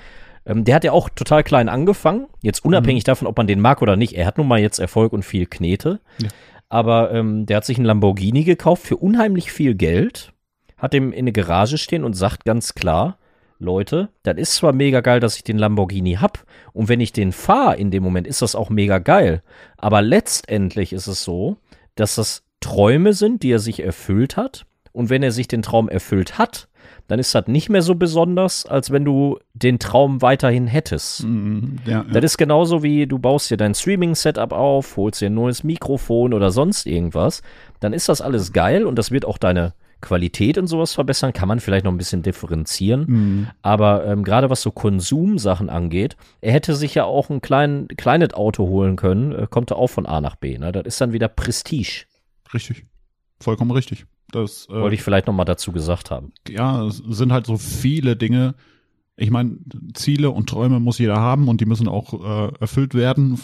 [0.47, 3.83] Ähm, der hat ja auch total klein angefangen, jetzt unabhängig davon, ob man den mag
[3.83, 4.15] oder nicht.
[4.15, 6.01] Er hat nun mal jetzt Erfolg und viel Knete.
[6.19, 6.29] Ja.
[6.69, 10.33] Aber ähm, der hat sich einen Lamborghini gekauft für unheimlich viel Geld,
[10.77, 13.19] hat dem in eine Garage stehen und sagt ganz klar,
[13.59, 17.33] Leute, das ist zwar mega geil, dass ich den Lamborghini hab und wenn ich den
[17.33, 19.43] fahre in dem Moment, ist das auch mega geil.
[19.77, 21.57] Aber letztendlich ist es so,
[21.95, 25.89] dass das Träume sind, die er sich erfüllt hat und wenn er sich den Traum
[25.89, 26.69] erfüllt hat,
[27.09, 31.25] dann ist das nicht mehr so besonders, als wenn du den Traum weiterhin hättest.
[31.25, 32.05] Mhm, ja, ja.
[32.05, 36.33] Das ist genauso wie du baust dir dein Streaming-Setup auf, holst dir ein neues Mikrofon
[36.33, 37.43] oder sonst irgendwas.
[37.81, 39.75] Dann ist das alles geil und das wird auch deine
[40.05, 41.33] Qualität und sowas verbessern.
[41.33, 43.05] Kann man vielleicht noch ein bisschen differenzieren.
[43.09, 43.47] Mhm.
[43.63, 48.35] Aber ähm, gerade was so Konsumsachen angeht, er hätte sich ja auch ein klein, kleines
[48.35, 50.59] Auto holen können, äh, kommt er auch von A nach B.
[50.59, 50.71] Ne?
[50.71, 52.05] Das ist dann wieder Prestige.
[52.53, 52.87] Richtig.
[53.41, 54.07] Vollkommen richtig.
[54.31, 56.33] Das äh, Wollte ich vielleicht noch mal dazu gesagt haben.
[56.49, 58.55] ja, es sind halt so viele Dinge.
[59.17, 59.59] Ich meine,
[59.95, 63.39] Ziele und Träume muss jeder haben und die müssen auch äh, erfüllt werden.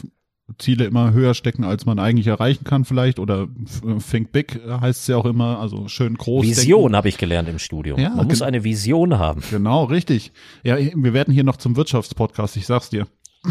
[0.58, 3.48] Ziele immer höher stecken, als man eigentlich erreichen kann vielleicht oder
[3.86, 7.48] äh, think big heißt es ja auch immer, also schön groß Vision habe ich gelernt
[7.48, 7.98] im Studium.
[7.98, 9.42] Ja, Man muss eine Vision haben.
[9.50, 10.32] Genau, richtig.
[10.62, 13.06] Ja, wir werden hier noch zum Wirtschaftspodcast, ich sag's dir.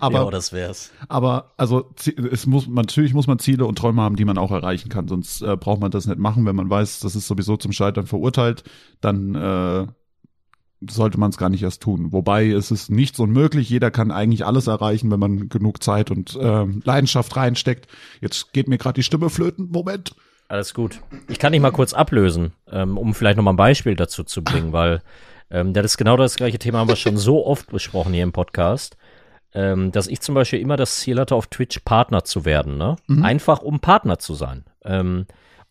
[0.00, 0.90] aber ja, das wär's.
[1.08, 1.90] Aber also
[2.32, 5.08] es muss natürlich muss man Ziele und Träume haben, die man auch erreichen kann.
[5.08, 8.06] Sonst äh, braucht man das nicht machen, wenn man weiß, das ist sowieso zum Scheitern
[8.06, 8.64] verurteilt.
[9.00, 9.86] Dann äh,
[10.80, 12.12] sollte man es gar nicht erst tun.
[12.12, 13.70] Wobei es ist nichts unmöglich.
[13.70, 17.86] Jeder kann eigentlich alles erreichen, wenn man genug Zeit und ähm, Leidenschaft reinsteckt.
[18.20, 19.70] Jetzt geht mir gerade die Stimme flöten.
[19.70, 20.14] Moment.
[20.48, 21.00] Alles gut.
[21.28, 24.44] Ich kann dich mal kurz ablösen, ähm, um vielleicht noch mal ein Beispiel dazu zu
[24.44, 25.02] bringen, weil
[25.50, 28.32] ähm, das ist genau das gleiche Thema, haben wir schon so oft besprochen hier im
[28.32, 28.96] Podcast,
[29.54, 32.96] ähm, dass ich zum Beispiel immer das Ziel hatte, auf Twitch Partner zu werden, ne?
[33.22, 34.64] Einfach um Partner zu sein.
[34.84, 35.26] Ähm,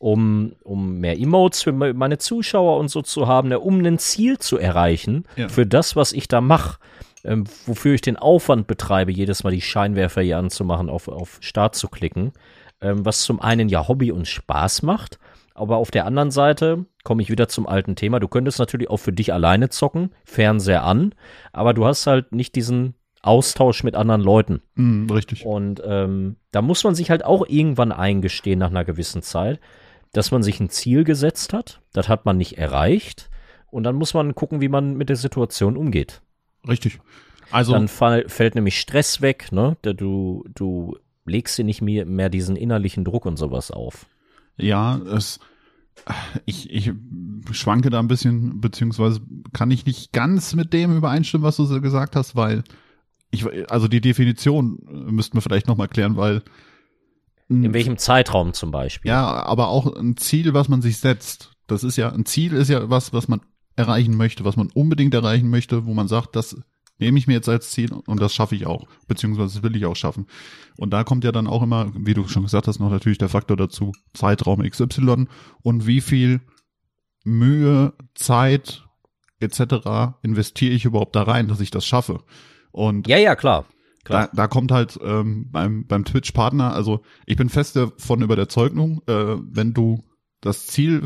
[0.06, 3.98] um, um mehr Emotes für me- meine Zuschauer und so zu haben, ne, um ein
[3.98, 5.50] Ziel zu erreichen Ja.
[5.50, 6.78] für das, was ich da mache,
[7.24, 11.74] ähm, wofür ich den Aufwand betreibe, jedes Mal die Scheinwerfer hier anzumachen, auf, auf Start
[11.74, 12.34] zu klicken,
[12.82, 15.18] ähm, was zum einen ja Hobby und Spaß macht,
[15.56, 18.20] aber auf der anderen Seite komme ich wieder zum alten Thema.
[18.20, 21.16] Du könntest natürlich auch für dich alleine zocken, Fernseher an,
[21.52, 22.94] aber du hast halt nicht diesen
[23.24, 24.62] Austausch mit anderen Leuten.
[24.76, 25.48] Hm, richtig.
[25.48, 29.60] Und ähm, da muss man sich halt auch irgendwann eingestehen nach einer gewissen Zeit,
[30.16, 33.30] dass man sich ein Ziel gesetzt hat, das hat man nicht erreicht
[33.70, 36.22] und dann muss man gucken, wie man mit der Situation umgeht.
[36.68, 37.00] Richtig.
[37.52, 39.78] Also Dann fall, fällt nämlich Stress weg, ne?
[39.82, 44.06] Da Du, du legst dir nicht mehr, mehr diesen innerlichen Druck und sowas auf.
[44.58, 45.40] Ja, es,
[46.46, 46.92] ich, ich
[47.52, 49.20] schwanke da ein bisschen, beziehungsweise
[49.52, 52.64] kann ich nicht ganz mit dem übereinstimmen, was du gesagt hast, weil
[53.32, 56.42] ich, also die Definition müssten wir vielleicht nochmal klären, weil
[57.48, 59.10] In welchem Zeitraum zum Beispiel?
[59.10, 61.52] ja, aber auch ein Ziel, was man sich setzt.
[61.68, 63.42] Das ist ja, ein Ziel ist ja was, was man
[63.76, 66.58] erreichen möchte, was man unbedingt erreichen möchte, wo man sagt, das
[66.98, 69.86] nehme ich mir jetzt als Ziel und das schaffe ich auch, beziehungsweise das will ich
[69.86, 70.28] auch schaffen.
[70.78, 73.30] Und da kommt ja dann auch immer, wie du schon gesagt hast, noch natürlich der
[73.30, 75.28] Faktor dazu, Zeitraum XY
[75.62, 76.42] und wie viel
[77.24, 78.84] Mühe, Zeit
[79.40, 80.18] etc.
[80.22, 82.24] investiere ich überhaupt da rein, dass ich das schaffe.
[82.72, 83.66] Und Ja, ja, klar.
[84.06, 84.28] Klar.
[84.28, 88.48] da, da kommt halt ähm, beim, beim Twitch-Partner, also ich bin fest davon über der
[88.48, 90.04] Zeugnung, äh, wenn du
[90.42, 91.02] das Ziel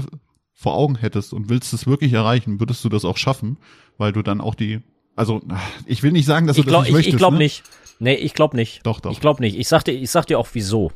[0.54, 3.58] vor Augen hättest und willst es wirklich erreichen, würdest du das auch schaffen,
[3.98, 4.82] weil du dann auch die,
[5.16, 5.42] also
[5.86, 7.14] ich will nicht sagen, dass du Ich glaube das nicht ich, möchtest.
[7.16, 7.40] ich glaub ne?
[7.40, 7.64] nicht.
[8.00, 8.86] Nee, ich glaube nicht.
[8.86, 9.12] Doch, doch.
[9.12, 9.58] Ich glaube nicht.
[9.58, 10.92] Ich sag, dir, ich sag dir auch wieso.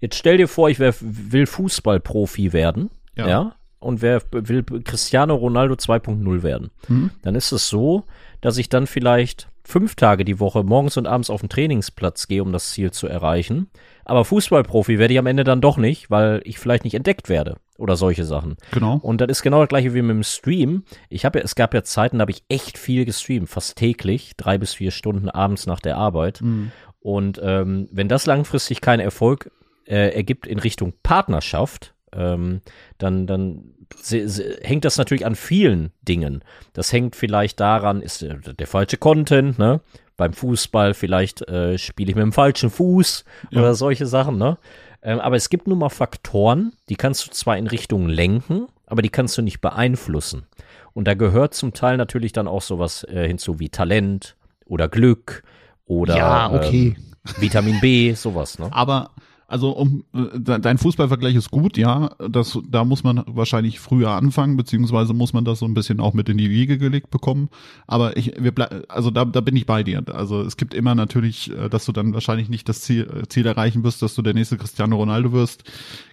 [0.00, 2.90] Jetzt stell dir vor, ich wär, will Fußballprofi werden.
[3.16, 3.28] Ja.
[3.28, 3.56] Ja.
[3.78, 6.70] und wer will Cristiano Ronaldo 2.0 werden.
[6.88, 7.10] Mhm.
[7.22, 8.04] Dann ist es so,
[8.40, 12.42] dass ich dann vielleicht fünf Tage die Woche morgens und abends auf den Trainingsplatz gehe,
[12.42, 13.70] um das Ziel zu erreichen.
[14.04, 17.56] Aber Fußballprofi werde ich am Ende dann doch nicht, weil ich vielleicht nicht entdeckt werde
[17.78, 18.56] oder solche Sachen.
[18.72, 18.98] Genau.
[19.02, 20.84] Und das ist genau das gleiche wie mit dem Stream.
[21.08, 24.32] Ich habe ja, es gab ja Zeiten, da habe ich echt viel gestreamt, fast täglich,
[24.36, 26.40] drei bis vier Stunden abends nach der Arbeit.
[26.42, 26.72] Mhm.
[27.00, 29.50] Und ähm, wenn das langfristig keinen Erfolg
[29.86, 32.60] äh, ergibt in Richtung Partnerschaft, ähm,
[32.98, 36.42] dann, dann se, se, hängt das natürlich an vielen Dingen.
[36.72, 39.80] Das hängt vielleicht daran, ist der, der falsche Content, ne?
[40.16, 43.60] Beim Fußball vielleicht äh, spiele ich mit dem falschen Fuß Ja.
[43.60, 44.58] oder solche Sachen, ne?
[45.02, 49.02] Ähm, aber es gibt nun mal Faktoren, die kannst du zwar in Richtungen lenken, aber
[49.02, 50.46] die kannst du nicht beeinflussen.
[50.92, 54.36] Und da gehört zum Teil natürlich dann auch sowas äh, hinzu wie Talent
[54.66, 55.42] oder Glück
[55.86, 56.94] oder Ja, okay.
[56.96, 58.68] ähm, Vitamin B, sowas, ne?
[58.70, 59.10] Aber
[59.52, 62.14] also um äh, de- dein Fußballvergleich ist gut, ja.
[62.30, 66.14] Das, da muss man wahrscheinlich früher anfangen, beziehungsweise muss man das so ein bisschen auch
[66.14, 67.50] mit in die Wiege gelegt bekommen.
[67.86, 68.52] Aber ich, wir
[68.90, 70.02] also da, da bin ich bei dir.
[70.12, 73.44] Also es gibt immer natürlich, äh, dass du dann wahrscheinlich nicht das Ziel, äh, Ziel
[73.44, 75.64] erreichen wirst, dass du der nächste Cristiano Ronaldo wirst.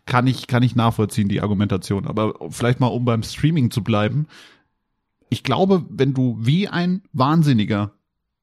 [0.05, 2.07] Kann ich, kann ich nachvollziehen, die Argumentation.
[2.07, 4.27] Aber vielleicht mal, um beim Streaming zu bleiben.
[5.29, 7.93] Ich glaube, wenn du wie ein Wahnsinniger,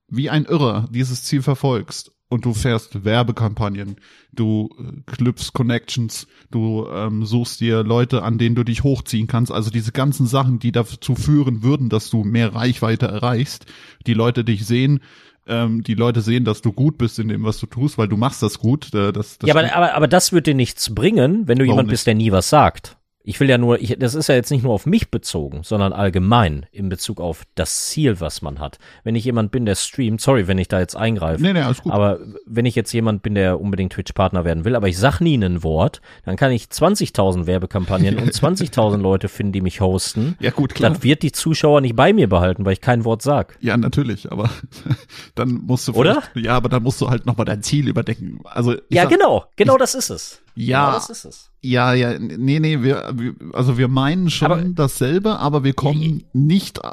[0.08, 3.96] wie ein Irrer dieses Ziel verfolgst und du fährst Werbekampagnen,
[4.32, 9.52] du äh, knüpfst Connections, du ähm, suchst dir Leute, an denen du dich hochziehen kannst,
[9.52, 13.66] also diese ganzen Sachen, die dazu führen würden, dass du mehr Reichweite erreichst,
[14.06, 15.00] die Leute dich sehen,
[15.46, 18.16] ähm, die Leute sehen, dass du gut bist in dem, was du tust, weil du
[18.16, 18.92] machst das gut.
[18.92, 21.74] Äh, das, das Ja, aber, aber, aber das wird dir nichts bringen, wenn du Warum
[21.74, 21.94] jemand nicht?
[21.94, 22.95] bist, der nie was sagt.
[23.28, 25.92] Ich will ja nur, ich, das ist ja jetzt nicht nur auf mich bezogen, sondern
[25.92, 28.78] allgemein in Bezug auf das Ziel, was man hat.
[29.02, 31.82] Wenn ich jemand bin, der streamt, sorry, wenn ich da jetzt eingreife, nee, nee, alles
[31.82, 31.92] gut.
[31.92, 35.34] aber wenn ich jetzt jemand bin, der unbedingt Twitch-Partner werden will, aber ich sag nie
[35.36, 40.36] ein Wort, dann kann ich 20.000 Werbekampagnen und 20.000 Leute finden, die mich hosten.
[40.38, 40.90] ja, gut, klar.
[40.92, 43.58] Das wird die Zuschauer nicht bei mir behalten, weil ich kein Wort sag.
[43.60, 44.48] Ja, natürlich, aber
[45.34, 46.22] dann musst du Oder?
[46.36, 48.38] Ja, aber dann musst du halt nochmal dein Ziel überdenken.
[48.44, 50.42] Also ich Ja, sag- genau, genau das ist es.
[50.56, 50.86] Ja.
[50.86, 51.50] genau das ist es.
[51.62, 56.24] Ja, ja, nee, nee, wir, wir also wir meinen schon Aber- dasselbe, aber wir kommen
[56.32, 56.78] nicht.
[56.78, 56.90] äh,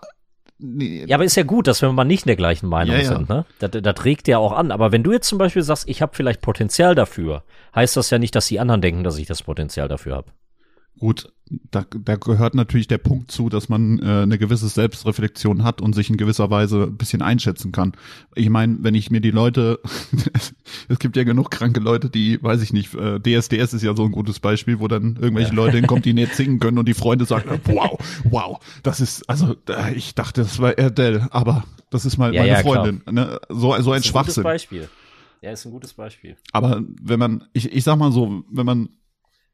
[0.65, 3.01] Nee, Ja, aber ist ja gut, dass wir mal nicht in der gleichen Meinung Ja,
[3.01, 3.07] ja.
[3.09, 3.27] sind.
[3.27, 3.45] Ne?
[3.59, 4.71] Das, das regt ja auch an.
[4.71, 7.43] Aber wenn du jetzt zum Beispiel sagst, ich habe vielleicht Potenzial dafür,
[7.75, 10.31] heißt das ja nicht, dass die anderen denken, dass ich das Potenzial dafür habe.
[10.99, 11.33] Gut,
[11.71, 15.93] da, da gehört natürlich der Punkt zu, dass man äh, eine gewisse Selbstreflexion hat und
[15.93, 17.93] sich in gewisser Weise ein bisschen einschätzen kann.
[18.35, 19.79] Ich meine, wenn ich mir die Leute,
[20.87, 24.05] es gibt ja genug kranke Leute, die, weiß ich nicht, äh, DSDS ist ja so
[24.05, 27.25] ein gutes Beispiel, wo dann irgendwelche Leute hinkommen, die nicht singen können und die Freunde
[27.25, 32.17] sagen, wow, wow, das ist, also äh, ich dachte, das war Erdell, aber das ist
[32.17, 32.59] mal Ja, meine ja.
[32.59, 33.01] Freundin.
[33.11, 33.39] Ne?
[33.49, 34.41] So, so ein Schwachsinn.
[34.41, 34.89] Ein gutes Beispiel.
[35.41, 36.37] Ja, ist ein gutes Beispiel.
[36.53, 38.89] Aber wenn man, ich, ich sag mal so, wenn man,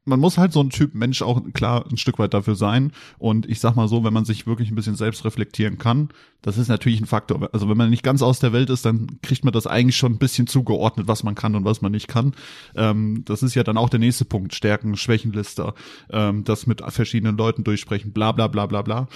[0.06, 2.91] man muss halt so ein Typ Mensch auch klar ein Stück weit dafür sein.
[3.18, 6.10] Und ich sag mal so, wenn man sich wirklich ein bisschen selbst reflektieren kann,
[6.41, 7.50] das ist natürlich ein Faktor.
[7.54, 10.14] Also wenn man nicht ganz aus der Welt ist, dann kriegt man das eigentlich schon
[10.14, 12.34] ein bisschen zugeordnet, was man kann und was man nicht kann.
[12.76, 14.54] Ähm, das ist ja dann auch der nächste Punkt.
[14.54, 15.74] Stärken, Schwächenlister,
[16.12, 19.08] ähm, das mit verschiedenen Leuten durchsprechen, bla bla bla bla bla.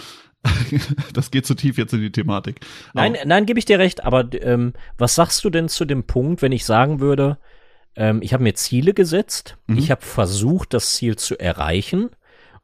[1.14, 2.60] das geht zu tief jetzt in die Thematik.
[2.94, 4.04] Nein, nein, gebe ich dir recht.
[4.04, 7.38] Aber ähm, was sagst du denn zu dem Punkt, wenn ich sagen würde,
[7.96, 9.78] ähm, ich habe mir Ziele gesetzt, Mhm.
[9.78, 12.10] ich habe versucht, das Ziel zu erreichen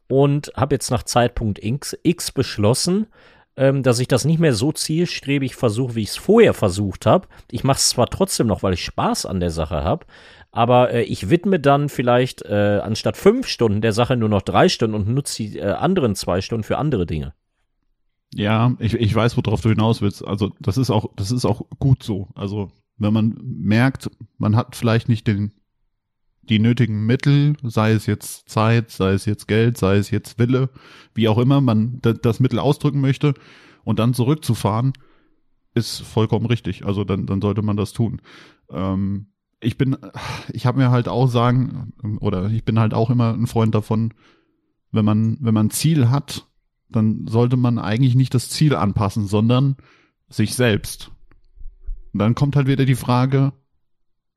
[0.07, 3.07] und habe jetzt nach Zeitpunkt X, X beschlossen,
[3.55, 7.27] ähm, dass ich das nicht mehr so zielstrebig versuche, wie ich es vorher versucht habe.
[7.51, 10.05] Ich mache es zwar trotzdem noch, weil ich Spaß an der Sache habe,
[10.51, 14.69] aber äh, ich widme dann vielleicht äh, anstatt fünf Stunden der Sache nur noch drei
[14.69, 17.33] Stunden und nutze die äh, anderen zwei Stunden für andere Dinge.
[18.33, 20.25] Ja, ich, ich weiß, worauf du hinaus willst.
[20.25, 22.27] Also das ist auch, das ist auch gut so.
[22.35, 25.53] Also wenn man merkt, man hat vielleicht nicht den
[26.43, 30.69] die nötigen Mittel, sei es jetzt Zeit, sei es jetzt Geld, sei es jetzt Wille,
[31.13, 33.35] wie auch immer man da- das Mittel ausdrücken möchte
[33.83, 34.93] und dann zurückzufahren,
[35.75, 36.85] ist vollkommen richtig.
[36.85, 38.21] Also dann, dann sollte man das tun.
[38.71, 39.27] Ähm,
[39.61, 39.95] ich bin,
[40.51, 44.13] ich habe mir halt auch sagen, oder ich bin halt auch immer ein Freund davon,
[44.91, 46.47] wenn man, wenn man ein Ziel hat,
[46.89, 49.75] dann sollte man eigentlich nicht das Ziel anpassen, sondern
[50.29, 51.11] sich selbst.
[52.13, 53.53] Und dann kommt halt wieder die Frage,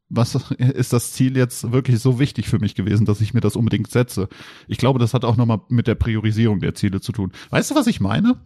[0.08, 3.56] was ist das Ziel jetzt wirklich so wichtig für mich gewesen, dass ich mir das
[3.56, 4.28] unbedingt setze?
[4.68, 7.32] Ich glaube, das hat auch nochmal mit der Priorisierung der Ziele zu tun.
[7.50, 8.36] Weißt du, was ich meine?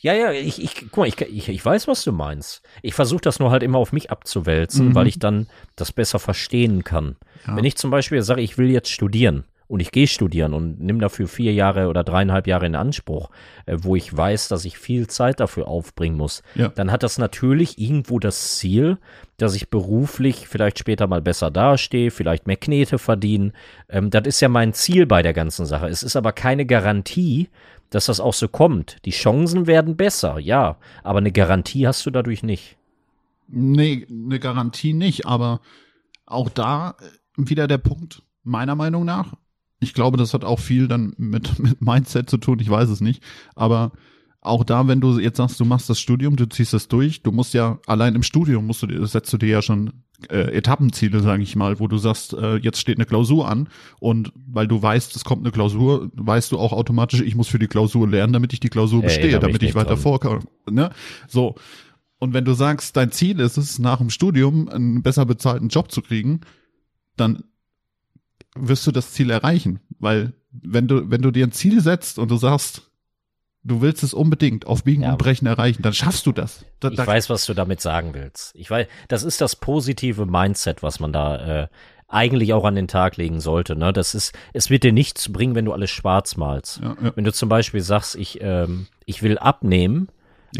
[0.00, 2.62] Ja, ja, ich, ich, guck mal, ich, ich, ich weiß, was du meinst.
[2.82, 4.94] Ich versuche das nur halt immer auf mich abzuwälzen, Mhm.
[4.94, 7.16] weil ich dann das besser verstehen kann.
[7.46, 7.56] Ja.
[7.56, 10.98] Wenn ich zum Beispiel sage, ich will jetzt studieren und ich gehe studieren und nimm
[10.98, 13.30] dafür vier Jahre oder dreieinhalb Jahre in Anspruch,
[13.66, 16.68] äh, wo ich weiß, dass ich viel Zeit dafür aufbringen muss, Ja.
[16.68, 18.98] dann hat das natürlich irgendwo das Ziel,
[19.36, 23.52] dass ich beruflich vielleicht später mal besser dastehe, vielleicht mehr Knete verdienen.
[23.88, 25.86] Ähm, das ist ja mein Ziel bei der ganzen Sache.
[25.88, 27.48] Es ist aber keine Garantie,
[27.90, 28.96] dass das auch so kommt.
[29.04, 32.76] Die Chancen werden besser, ja, aber eine Garantie hast du dadurch nicht.
[33.48, 35.60] Nee, eine Garantie nicht, aber
[36.26, 37.04] auch da äh,
[37.36, 39.34] wieder der Punkt, meiner Meinung nach.
[39.80, 43.00] Ich glaube, das hat auch viel dann mit, mit Mindset zu tun, ich weiß es
[43.00, 43.22] nicht.
[43.54, 43.92] Aber
[44.40, 47.32] auch da, wenn du jetzt sagst, du machst das Studium, du ziehst das durch, du
[47.32, 49.92] musst ja, allein im Studium musst du dir, setzt du dir ja schon
[50.30, 53.68] äh, Etappenziele, sage ich mal, wo du sagst, äh, jetzt steht eine Klausur an
[54.00, 57.58] und weil du weißt, es kommt eine Klausur, weißt du auch automatisch, ich muss für
[57.58, 60.40] die Klausur lernen, damit ich die Klausur Ey, bestehe, bin damit ich ich weiter vorkomme.
[60.70, 60.90] Ne?
[61.26, 61.56] So.
[62.20, 65.92] Und wenn du sagst, dein Ziel ist es, nach dem Studium einen besser bezahlten Job
[65.92, 66.40] zu kriegen,
[67.16, 67.44] dann
[68.56, 69.80] wirst du das Ziel erreichen.
[69.98, 72.90] Weil wenn du, wenn du dir ein Ziel setzt und du sagst,
[73.64, 75.12] du willst es unbedingt auf Biegen Ja.
[75.12, 76.64] und Brechen erreichen, dann schaffst du das.
[76.80, 78.52] Da, Ich da, weiß, was du damit sagen willst.
[78.54, 81.68] Ich weiß, das ist das positive Mindset, was man da äh,
[82.06, 83.76] eigentlich auch an den Tag legen sollte.
[83.76, 83.92] Ne?
[83.92, 86.80] Das ist, es wird dir nichts bringen, wenn du alles schwarz malst.
[86.82, 90.08] ja, ja, Wenn du zum Beispiel sagst, ich, ähm, ich will abnehmen,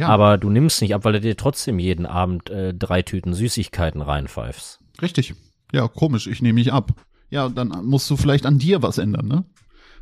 [0.00, 4.02] aber du nimmst nicht ab, weil du dir trotzdem jeden Abend äh, drei Tüten Süßigkeiten
[4.02, 4.80] reinpfeifst.
[5.00, 5.34] richtig.
[5.72, 6.92] Ja, komisch, ich nehme mich ab.
[7.30, 9.44] Ja, dann musst du vielleicht an dir was ändern, ne?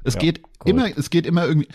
[0.04, 0.70] Es Ja, geht cool.
[0.70, 1.68] immer, es geht immer irgendwie.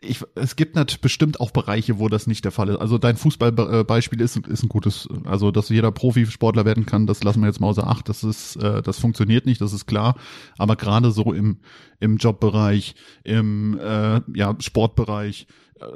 [0.00, 2.76] Ich, es gibt natürlich bestimmt auch Bereiche, wo das nicht der Fall ist.
[2.76, 7.40] Also dein Fußballbeispiel ist, ist ein gutes, also dass jeder Profisportler werden kann, das lassen
[7.40, 8.08] wir jetzt mal außer Acht.
[8.08, 10.16] Das ist, äh, das funktioniert nicht, das ist klar.
[10.58, 11.60] Aber gerade so im
[11.98, 12.94] im Jobbereich,
[13.24, 15.46] im äh, ja Sportbereich
[15.80, 15.86] äh,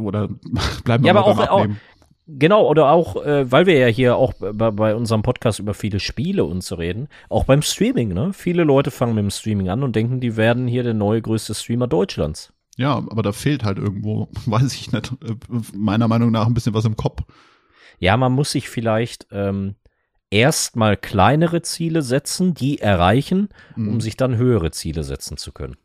[0.00, 0.28] oder
[0.84, 1.66] bleiben wir Ja, mal aber auch- auch-.
[2.26, 6.00] Genau, oder auch, äh, weil wir ja hier auch bei, bei unserem Podcast über viele
[6.00, 8.32] Spiele und so reden, auch beim Streaming, ne?
[8.32, 11.54] Viele Leute fangen mit dem Streaming an und denken, die werden hier der neue größte
[11.54, 12.52] Streamer Deutschlands.
[12.78, 15.34] Ja, aber da fehlt halt irgendwo, weiß ich nicht, äh,
[15.74, 17.20] meiner Meinung nach ein bisschen was im Kopf.
[17.98, 19.74] Ja, man muss sich vielleicht ähm,
[20.30, 23.88] erstmal kleinere Ziele setzen, die erreichen, Mhm.
[23.88, 25.76] um sich dann höhere Ziele setzen zu können.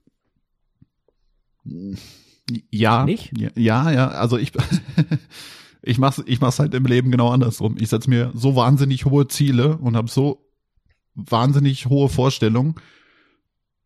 [2.72, 3.38] Ja, Nicht?
[3.38, 4.54] ja, ja, ja, also ich,
[5.82, 7.76] ich mach's, ich mach's halt im Leben genau andersrum.
[7.80, 10.46] Ich setz mir so wahnsinnig hohe Ziele und habe so
[11.16, 12.76] wahnsinnig hohe Vorstellungen,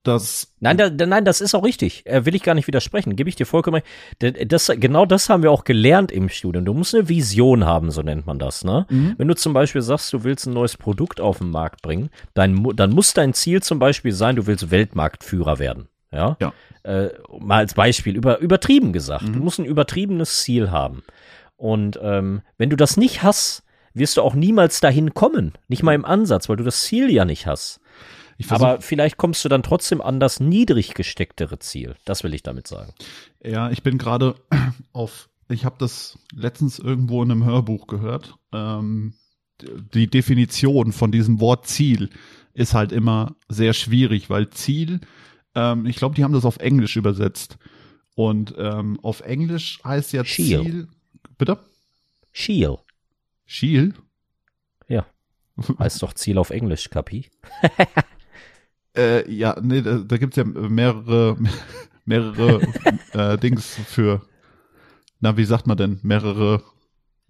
[0.04, 2.06] dass Nein, da, nein, das ist auch richtig.
[2.06, 3.16] Äh, will ich gar nicht widersprechen.
[3.16, 3.82] Gebe ich dir vollkommen
[4.22, 4.52] recht.
[4.52, 6.66] Das, genau das haben wir auch gelernt im Studium.
[6.66, 8.66] Du musst eine Vision haben, so nennt man das.
[8.66, 8.86] Ne?
[8.90, 9.14] Mhm.
[9.18, 12.54] Wenn du zum Beispiel sagst, du willst ein neues Produkt auf den Markt bringen, dann,
[12.54, 15.88] mu- dann muss dein Ziel zum Beispiel sein, du willst Weltmarktführer werden.
[16.12, 16.36] Ja.
[16.42, 16.54] Ja.
[16.84, 19.24] Äh, mal als Beispiel, über, übertrieben gesagt.
[19.24, 19.34] Mhm.
[19.34, 21.04] Du musst ein übertriebenes Ziel haben.
[21.64, 25.54] Und ähm, wenn du das nicht hast, wirst du auch niemals dahin kommen.
[25.70, 27.80] Nicht mal im Ansatz, weil du das Ziel ja nicht hast.
[28.50, 31.96] Aber vielleicht kommst du dann trotzdem an das niedrig gestecktere Ziel.
[32.04, 32.94] Das will ich damit sagen.
[33.42, 34.36] ja, ich bin gerade
[34.92, 38.36] auf, ich habe das letztens irgendwo in einem Hörbuch gehört.
[38.52, 39.14] Ähm,
[39.94, 42.10] die Definition von diesem Wort Ziel
[42.54, 45.00] ist halt immer sehr schwierig, weil Ziel,
[45.56, 47.58] ähm, ich glaube, die haben das auf Englisch übersetzt.
[48.16, 50.26] Und ähm, auf Englisch heißt ja.
[50.26, 50.90] Ziel.
[51.38, 51.60] Bitte?
[52.32, 52.80] Shield
[53.46, 53.96] Shield?
[55.80, 57.30] heißt doch Ziel auf Englisch, Kapi.
[58.96, 61.36] Äh, ja, nee, da, da gibt's ja mehrere,
[62.06, 62.62] mehrere
[63.14, 64.22] äh, Dings für,
[65.20, 66.62] na, wie sagt man denn, mehrere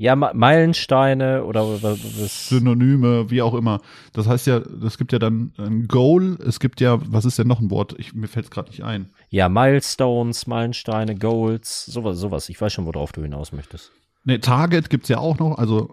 [0.03, 2.49] Ja, Meilensteine oder wa- was?
[2.49, 3.79] Synonyme, wie auch immer.
[4.11, 7.47] Das heißt ja, es gibt ja dann ein Goal, es gibt ja, was ist denn
[7.47, 7.95] noch ein Wort?
[7.97, 9.09] Ich, mir fällt's gerade nicht ein.
[9.29, 12.49] Ja, Milestones, Meilensteine, Goals, sowas, sowas.
[12.49, 13.91] Ich weiß schon, worauf du hinaus möchtest.
[14.25, 15.89] Nee, Target gibt's ja auch noch, also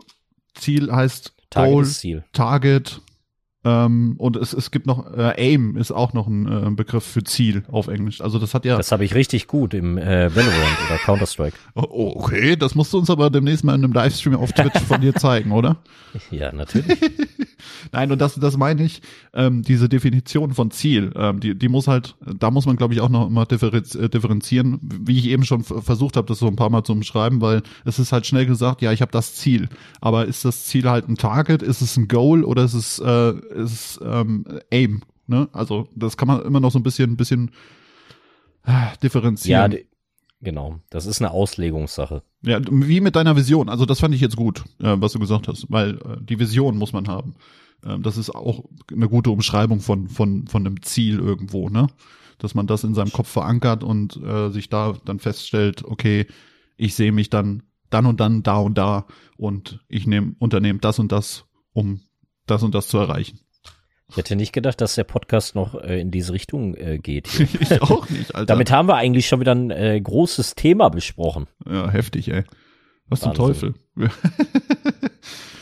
[0.54, 2.24] Ziel heißt Target Goal, Ziel.
[2.32, 3.00] Target,
[3.62, 7.22] ähm, und es, es gibt noch, äh, Aim ist auch noch ein äh, Begriff für
[7.22, 8.22] Ziel auf Englisch.
[8.22, 11.56] Also das hat ja, Das habe ich richtig gut im äh, Valorant oder Counter-Strike.
[11.74, 15.02] oh, okay, das musst du uns aber demnächst mal in einem Livestream auf Twitch von
[15.02, 15.76] dir zeigen, oder?
[16.30, 16.98] Ja, natürlich.
[17.92, 19.00] Nein, und das, das meine ich,
[19.32, 23.00] ähm, diese Definition von Ziel, ähm, die, die muss halt, da muss man, glaube ich,
[23.00, 26.70] auch noch differenz, äh, differenzieren, wie ich eben schon versucht habe, das so ein paar
[26.70, 29.68] Mal zu umschreiben, weil es ist halt schnell gesagt, ja, ich habe das Ziel.
[30.00, 33.34] Aber ist das Ziel halt ein Target, ist es ein Goal oder ist es, äh,
[33.50, 35.02] ist ähm, Aim?
[35.26, 35.48] Ne?
[35.52, 37.50] Also das kann man immer noch so ein bisschen, ein bisschen
[38.66, 39.70] äh, ja, differenzieren.
[39.70, 39.86] die,
[40.40, 40.80] genau.
[40.90, 42.22] Das ist eine Auslegungssache.
[42.42, 43.68] Ja, wie mit deiner Vision.
[43.68, 46.78] Also das fand ich jetzt gut, äh, was du gesagt hast, weil äh, die Vision
[46.78, 47.34] muss man haben.
[47.84, 51.86] Ähm, das ist auch eine gute Umschreibung von von von einem Ziel irgendwo, ne?
[52.38, 56.26] Dass man das in seinem Kopf verankert und äh, sich da dann feststellt, okay,
[56.76, 60.98] ich sehe mich dann dann und dann da und da und ich nehme unternehme das
[60.98, 62.00] und das, um
[62.50, 63.40] das und das zu erreichen.
[64.08, 67.28] Ich hätte nicht gedacht, dass der Podcast noch äh, in diese Richtung äh, geht.
[67.60, 68.46] ich auch nicht, Alter.
[68.46, 71.46] Damit haben wir eigentlich schon wieder ein äh, großes Thema besprochen.
[71.70, 72.42] ja, heftig, ey.
[73.08, 73.44] Was zum Wahnsinn.
[73.46, 73.74] Teufel.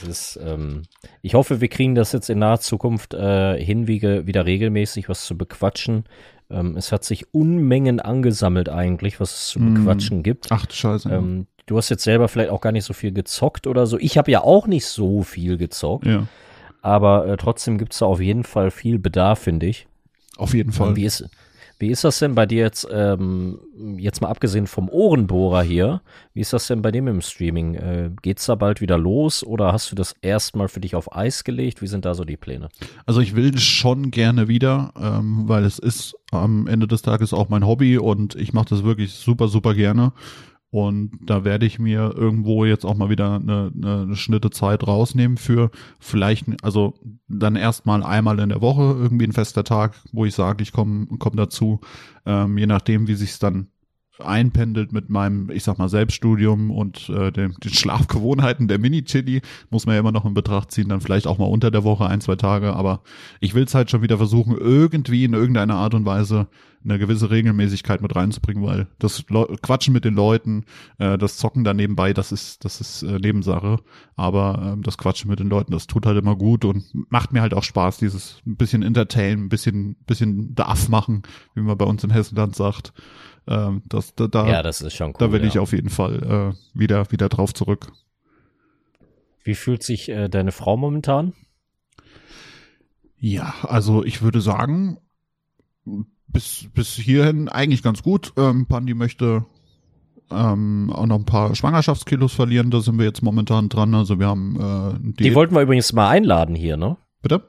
[0.00, 0.82] Das ist, ähm,
[1.22, 5.36] ich hoffe, wir kriegen das jetzt in naher Zukunft äh, hin, wieder regelmäßig was zu
[5.36, 6.04] bequatschen.
[6.50, 9.74] Ähm, es hat sich Unmengen angesammelt eigentlich, was es zu Mhm.
[9.74, 10.46] bequatschen gibt.
[10.50, 11.08] Ach du Scheiße.
[11.10, 13.98] Ähm, du hast jetzt selber vielleicht auch gar nicht so viel gezockt oder so.
[13.98, 16.28] Ich habe ja auch nicht so viel gezockt, ja,
[16.82, 19.86] aber äh, trotzdem gibt es da auf jeden Fall viel Bedarf, finde ich.
[20.36, 20.96] auf jeden Fall.
[20.96, 21.28] Wie ist,
[21.80, 23.60] wie ist das denn bei dir jetzt, ähm,
[23.98, 26.02] jetzt mal abgesehen vom Ohrenbohrer hier,
[26.34, 27.74] wie ist das denn bei dem im Streaming?
[27.76, 31.44] Äh, geht's da bald wieder los oder hast du das erstmal für dich auf Eis
[31.44, 31.80] gelegt?
[31.80, 32.68] Wie sind da so die Pläne?
[33.06, 37.48] Also ich will schon gerne wieder, ähm, weil es ist am Ende des Tages auch
[37.48, 40.12] mein Hobby und ich mache das wirklich super, super gerne.
[40.70, 45.38] Und da werde ich mir irgendwo jetzt auch mal wieder eine, eine, Schnitte Zeit rausnehmen
[45.38, 46.94] für vielleicht, also
[47.26, 51.06] dann erstmal einmal in der Woche irgendwie ein fester Tag, wo ich sage, ich komme
[51.18, 51.80] komm dazu,
[52.26, 53.68] ähm, je nachdem, wie sich's dann
[54.20, 59.86] einpendelt mit meinem, ich sag mal, Selbststudium und äh, den, den Schlafgewohnheiten der Mini-Chili, muss
[59.86, 62.20] man ja immer noch in Betracht ziehen, dann vielleicht auch mal unter der Woche ein,
[62.20, 63.02] zwei Tage, aber
[63.40, 66.48] ich will es halt schon wieder versuchen, irgendwie in irgendeiner Art und Weise
[66.84, 70.64] eine gewisse Regelmäßigkeit mit reinzubringen, weil das Leu Quatschen mit den Leuten,
[70.98, 73.78] äh, das Zocken da nebenbei, das ist, das ist äh, Nebensache,
[74.16, 77.42] aber ähm, das Quatschen mit den Leuten, das tut halt immer gut und macht mir
[77.42, 81.22] halt auch Spaß, dieses ein bisschen entertain, ein bisschen, bisschen Daff machen,
[81.54, 82.92] wie man bei uns in Hessenland sagt.
[83.48, 85.16] Ähm, das, da, da, ja, das ist schon cool.
[85.18, 85.48] da will ja.
[85.48, 87.90] ich auf jeden Fall äh, wieder, wieder drauf zurück.
[89.42, 91.32] Wie fühlt sich äh, deine Frau momentan?
[93.18, 94.98] Ja, also ich würde sagen,
[96.26, 98.32] bis, bis hierhin eigentlich ganz gut.
[98.36, 99.46] Ähm, Pandi möchte
[100.30, 102.70] ähm, auch noch ein paar Schwangerschaftskilos verlieren.
[102.70, 103.94] Da sind wir jetzt momentan dran.
[103.94, 106.98] Also wir haben äh, Die Diät- wollten wir übrigens mal einladen hier, ne?
[107.22, 107.48] Bitte?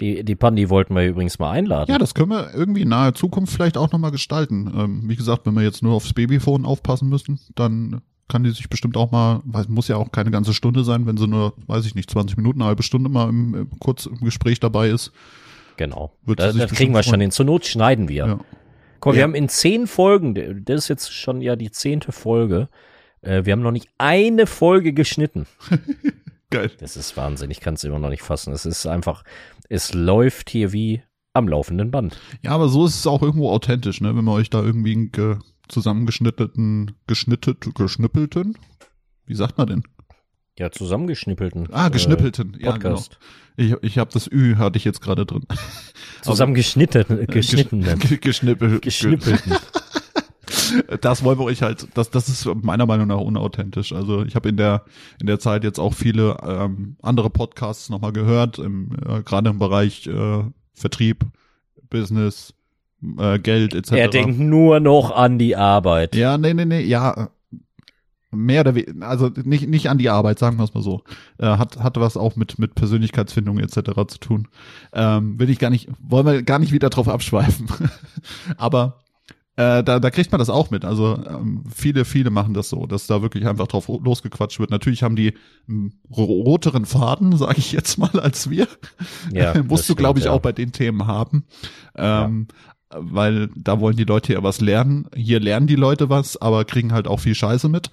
[0.00, 1.90] Die, die Pandi wollten wir übrigens mal einladen.
[1.90, 4.72] Ja, das können wir irgendwie in naher Zukunft vielleicht auch nochmal gestalten.
[4.76, 8.68] Ähm, wie gesagt, wenn wir jetzt nur aufs Babyphone aufpassen müssen, dann kann die sich
[8.68, 11.54] bestimmt auch mal, weil es muss ja auch keine ganze Stunde sein, wenn sie nur,
[11.66, 14.90] weiß ich nicht, 20 Minuten, eine halbe Stunde mal im, im, kurz im Gespräch dabei
[14.90, 15.10] ist.
[15.78, 16.12] Genau.
[16.24, 17.30] Wird Da, das kriegen wir schon hin.
[17.30, 18.26] Zur Not schneiden wir.
[18.26, 18.38] Ja.
[19.00, 19.24] Guck, wir Ja.
[19.24, 22.68] haben in zehn Folgen, das ist jetzt schon ja die zehnte Folge,
[23.22, 25.46] äh, wir haben noch nicht eine Folge geschnitten.
[26.50, 26.70] Geil.
[26.80, 28.52] Das ist Wahnsinn, ich kann es immer noch nicht fassen.
[28.52, 29.22] Es ist einfach,
[29.68, 31.02] es läuft hier wie
[31.34, 32.18] am laufenden Band.
[32.42, 34.16] Ja, aber so ist es auch irgendwo authentisch, ne?
[34.16, 35.36] Wenn man euch da irgendwie einen ge
[35.68, 38.56] zusammengeschnitteten, geschnittet, geschnippelten,
[39.26, 39.82] wie sagt man denn?
[40.58, 41.68] Ja, zusammengeschnippelten.
[41.72, 42.54] Ah, geschnippelten.
[42.58, 42.94] Äh, ja, genau.
[42.96, 43.18] Podcast.
[43.56, 45.44] Ich, ich habe das Ü hatte ich jetzt gerade drin.
[46.22, 47.98] Zusammengeschnitten, geschnittenen.
[47.98, 49.52] Ge- Geschnippel, Geschnippelten.
[51.00, 53.92] Das wollen wir euch halt, das, das ist meiner Meinung nach unauthentisch.
[53.92, 54.84] Also ich habe in der
[55.20, 59.58] in der Zeit jetzt auch viele ähm, andere Podcasts nochmal gehört, im, äh, gerade im
[59.58, 60.42] Bereich äh,
[60.74, 61.24] Vertrieb,
[61.90, 62.54] Business,
[63.18, 63.92] äh, Geld etc.
[63.92, 66.14] Er denkt nur noch an die Arbeit.
[66.14, 67.30] Ja, nee, nee, nee, ja.
[68.30, 71.02] Mehr oder weniger, also nicht, nicht an die Arbeit, sagen wir es mal so.
[71.38, 73.78] Äh, hat, hat was auch mit, mit Persönlichkeitsfindung etc.
[74.06, 74.48] zu tun.
[74.92, 77.68] Ähm, will ich gar nicht, wollen wir gar nicht wieder drauf abschweifen.
[78.58, 78.98] Aber
[79.58, 80.84] äh, da, da kriegt man das auch mit.
[80.84, 84.70] Also ähm, viele, viele machen das so, dass da wirklich einfach drauf losgequatscht wird.
[84.70, 85.34] Natürlich haben die
[86.10, 88.68] ro- roteren Faden, sage ich jetzt mal, als wir.
[89.32, 90.30] Ja, Musst du, glaube ich, ja.
[90.32, 91.44] auch bei den Themen haben.
[91.96, 92.46] Ähm,
[92.90, 95.08] Weil da wollen die Leute ja was lernen.
[95.14, 97.90] Hier lernen die Leute was, aber kriegen halt auch viel Scheiße mit.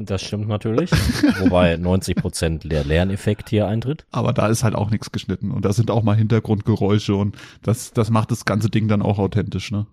[0.00, 0.90] Das stimmt natürlich.
[1.40, 4.04] Wobei 90 Prozent der Lerneffekt hier eintritt.
[4.10, 5.50] Aber da ist halt auch nichts geschnitten.
[5.50, 9.18] Und da sind auch mal Hintergrundgeräusche und das, das macht das ganze Ding dann auch
[9.18, 9.86] authentisch, ne?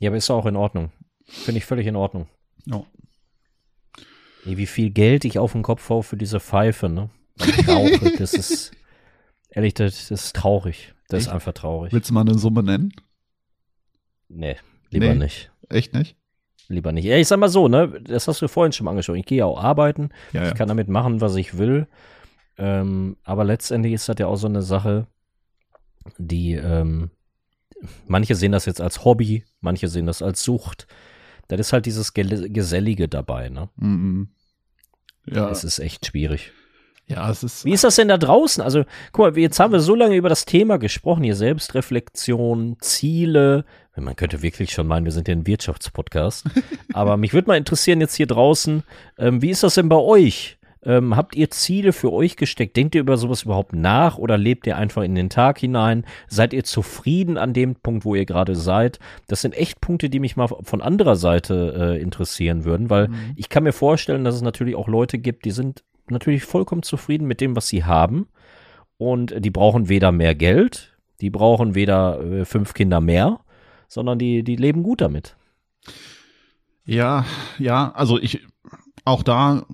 [0.00, 0.90] Ja, aber ist auch in Ordnung.
[1.26, 2.26] Finde ich völlig in Ordnung.
[2.66, 2.82] Ja.
[4.46, 7.10] Ey, wie viel Geld ich auf den Kopf hau für diese Pfeife, ne?
[7.68, 8.72] Rauche, das ist,
[9.50, 10.94] ehrlich, das, das ist traurig.
[11.08, 11.34] Das ist Echt?
[11.34, 11.92] einfach traurig.
[11.92, 12.92] Willst du mal eine Summe nennen?
[14.28, 14.56] Nee,
[14.90, 15.14] lieber Nee.
[15.24, 15.50] nicht.
[15.68, 16.16] Echt nicht?
[16.68, 17.04] Lieber nicht.
[17.04, 18.00] Ja, ich sag mal so, ne?
[18.04, 19.18] Das hast du vorhin schon mal angesprochen.
[19.20, 20.10] Ich gehe ja auch arbeiten.
[20.32, 21.88] Ja, Ich kann damit machen, was ich will.
[22.58, 25.06] Ähm, aber letztendlich ist das ja auch so eine Sache,
[26.18, 27.10] die ähm,
[28.06, 30.86] manche sehen das jetzt als Hobby, manche sehen das als Sucht.
[31.48, 33.68] Das ist halt dieses Gesellige dabei, ne?
[33.76, 34.28] Mhm.
[35.26, 36.52] Ja, Es ist echt schwierig.
[37.06, 37.64] ja, es ist.
[37.64, 38.62] Wie ist das denn da draußen?
[38.62, 43.64] Also, guck mal, jetzt haben wir so lange über das Thema gesprochen, hier Selbstreflexion, Ziele.
[43.96, 46.46] Man könnte wirklich schon meinen, wir sind ja ein Wirtschaftspodcast.
[46.92, 48.82] Aber mich würde mal interessieren jetzt hier draußen,
[49.18, 50.58] ähm, wie ist das denn bei euch?
[50.82, 52.76] Ähm, habt ihr Ziele für euch gesteckt?
[52.76, 56.06] Denkt ihr über sowas überhaupt nach oder lebt ihr einfach in den Tag hinein?
[56.28, 58.98] Seid ihr zufrieden an dem Punkt, wo ihr gerade seid?
[59.26, 63.32] Das sind echt Punkte, die mich mal von anderer Seite äh, interessieren würden, weil Mhm.
[63.36, 67.26] ich kann mir vorstellen, dass es natürlich auch Leute gibt, die sind natürlich vollkommen zufrieden
[67.26, 68.28] mit dem, was sie haben.
[68.96, 73.40] und die brauchen weder mehr Geld, die brauchen weder äh, fünf Kinder mehr,
[73.88, 75.36] sondern die, die leben gut damit.
[76.84, 77.24] Ja,
[77.58, 78.40] ja, also ich,
[79.04, 79.64] auch da,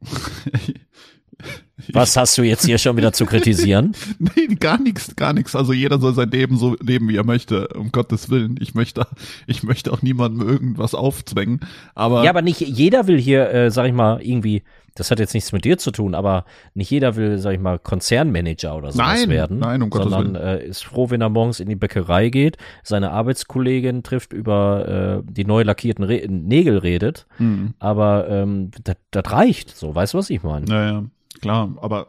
[1.92, 3.94] Was hast du jetzt hier schon wieder zu kritisieren?
[4.18, 5.54] nee, gar nichts, gar nichts.
[5.54, 8.56] Also jeder soll sein Leben so leben, wie er möchte, um Gottes Willen.
[8.60, 9.06] Ich möchte,
[9.46, 11.60] ich möchte auch niemandem irgendwas aufzwängen,
[11.94, 12.24] aber.
[12.24, 14.62] Ja, aber nicht jeder will hier, äh, sag ich mal, irgendwie,
[14.96, 16.44] das hat jetzt nichts mit dir zu tun, aber
[16.74, 19.58] nicht jeder will, sag ich mal, Konzernmanager oder sowas Nein, werden.
[19.60, 23.10] nein, um Gottes sondern äh, ist froh, wenn er morgens in die Bäckerei geht, seine
[23.12, 27.26] Arbeitskollegin trifft, über äh, die neu lackierten Re Nägel redet.
[27.36, 30.66] Hm, Aber ähm, das das reicht, so, weißt du, was ich meine?
[30.66, 31.04] naja,
[31.40, 32.06] klar, aber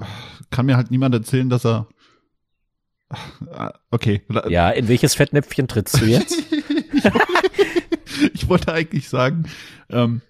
[0.50, 1.88] kann mir halt niemand erzählen, dass er.
[3.52, 4.22] Ah, Okay.
[4.50, 6.42] Ja, in welches Fettnäpfchen trittst du jetzt?
[8.34, 9.44] ich wollte eigentlich sagen,
[9.90, 10.22] ähm,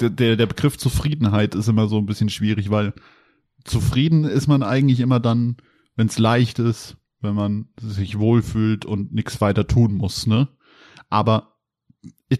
[0.00, 2.92] der, der, Begriff Zufriedenheit ist immer so ein bisschen schwierig, weil
[3.64, 5.56] zufrieden ist man eigentlich immer dann,
[5.96, 10.48] wenn es leicht ist, wenn man sich wohlfühlt und nichts weiter tun muss, ne?
[11.10, 11.54] Aber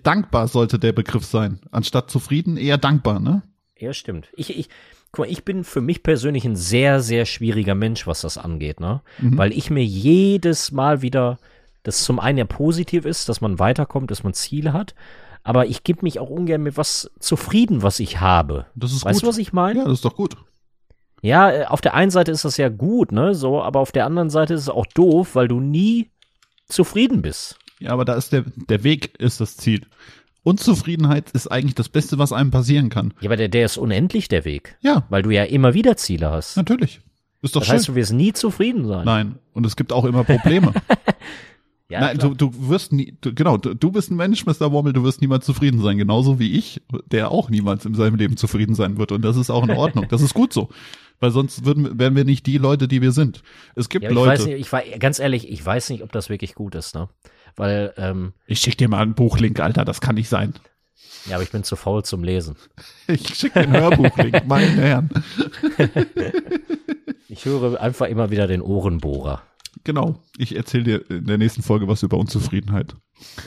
[0.02, 1.60] dankbar sollte der Begriff sein.
[1.70, 3.42] Anstatt zufrieden eher dankbar, ne?
[3.78, 4.28] Ja, stimmt.
[4.34, 4.68] Ich, ich,
[5.10, 8.80] guck mal, ich bin für mich persönlich ein sehr, sehr schwieriger Mensch, was das angeht,
[8.80, 9.02] ne?
[9.18, 9.38] Mhm.
[9.38, 11.38] Weil ich mir jedes Mal wieder,
[11.82, 14.94] das zum einen ja positiv ist, dass man weiterkommt, dass man Ziele hat,
[15.44, 18.66] aber ich gebe mich auch ungern mit was zufrieden, was ich habe.
[18.74, 19.22] Das ist weißt gut.
[19.22, 19.80] du, was ich meine?
[19.80, 20.36] Ja, das ist doch gut.
[21.22, 24.04] Ja, äh, auf der einen Seite ist das ja gut, ne, so, aber auf der
[24.06, 26.10] anderen Seite ist es auch doof, weil du nie
[26.68, 27.58] zufrieden bist.
[27.78, 29.86] Ja, aber da ist der, der Weg ist das Ziel.
[30.42, 33.14] Unzufriedenheit ist eigentlich das Beste, was einem passieren kann.
[33.20, 34.76] Ja, aber der, der ist unendlich, der Weg.
[34.82, 36.56] Ja, Weil du ja immer wieder Ziele hast.
[36.56, 37.00] natürlich.
[37.40, 37.76] Ist doch Das schön.
[37.76, 39.04] heißt, du wirst nie zufrieden sein.
[39.04, 40.72] Nein, und es gibt auch immer Probleme.
[41.90, 44.72] Ja, Nein, du, du wirst nie, du, genau, du, du bist ein Mensch, Mr.
[44.72, 46.80] Wommel, du wirst niemals zufrieden sein, genauso wie ich,
[47.12, 49.12] der auch niemals in seinem Leben zufrieden sein wird.
[49.12, 50.06] Und das ist auch in Ordnung.
[50.08, 50.70] Das ist gut so.
[51.20, 53.42] Weil sonst würden, wären wir nicht die Leute, die wir sind.
[53.76, 54.30] Es gibt Ja, ich Leute.
[54.30, 57.08] weiß nicht, ich war ganz ehrlich, ich weiß nicht, ob das wirklich gut ist, ne?
[57.54, 60.54] Weil, ähm, ich schick dir mal einen Buchlink, Alter, das kann nicht sein.
[61.26, 62.56] ja, aber ich bin zu faul zum Lesen.
[63.06, 65.10] Ich schick dir einen Hörbuchlink, meine Herren.
[67.28, 69.42] Ich höre einfach immer wieder den Ohrenbohrer.
[69.84, 70.22] Genau.
[70.38, 72.96] Ich erzähle dir in der nächsten Folge was über Unzufriedenheit.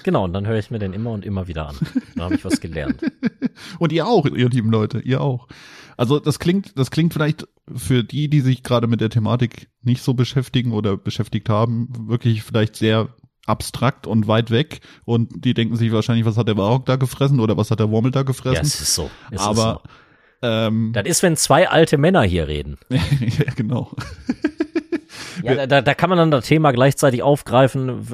[0.03, 1.75] Genau, und dann höre ich mir den immer und immer wieder an.
[2.15, 3.01] Da habe ich was gelernt.
[3.79, 5.47] Und ihr auch, ihr lieben Leute, ihr auch.
[5.97, 10.03] Also das klingt, das klingt vielleicht für die, die sich gerade mit der Thematik nicht
[10.03, 13.09] so beschäftigen oder beschäftigt haben, wirklich vielleicht sehr
[13.47, 14.81] abstrakt und weit weg.
[15.05, 17.89] Und die denken sich wahrscheinlich, was hat der Barock da gefressen oder was hat der
[17.89, 18.61] Wormel da Ja, gefressen.
[18.65, 19.09] es ist so.
[19.31, 19.91] Es Aber ist
[20.41, 20.47] so.
[20.47, 22.77] ähm, Das ist, wenn zwei alte Männer hier reden.
[22.89, 23.91] ja, genau.
[25.47, 28.07] Ja, da- da, da kann man dann das Thema gleichzeitig aufgreifen.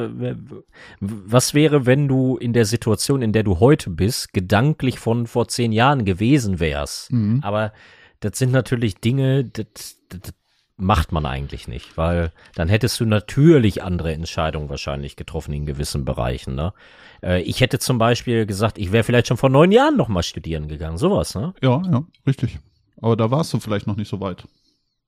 [0.99, 5.47] Was wäre, wenn du in der Situation, in der du heute bist, gedanklich von vor
[5.47, 7.11] zehn Jahren gewesen wärst?
[7.11, 7.39] Mhm.
[7.43, 7.73] Aber
[8.19, 9.65] das sind natürlich Dinge, das,
[10.09, 10.33] das, das
[10.77, 16.03] macht man eigentlich nicht, weil dann hättest du natürlich andere Entscheidungen wahrscheinlich getroffen in gewissen
[16.05, 16.55] Bereichen.
[16.55, 16.73] Ne?
[17.21, 20.23] Äh, Ich hätte zum Beispiel gesagt, ich wäre vielleicht schon vor neun Jahren noch mal
[20.23, 21.35] studieren gegangen, sowas.
[21.35, 21.53] Ne?
[21.61, 22.59] Ja, ja, richtig.
[23.01, 24.45] Aber da warst du vielleicht noch nicht so weit.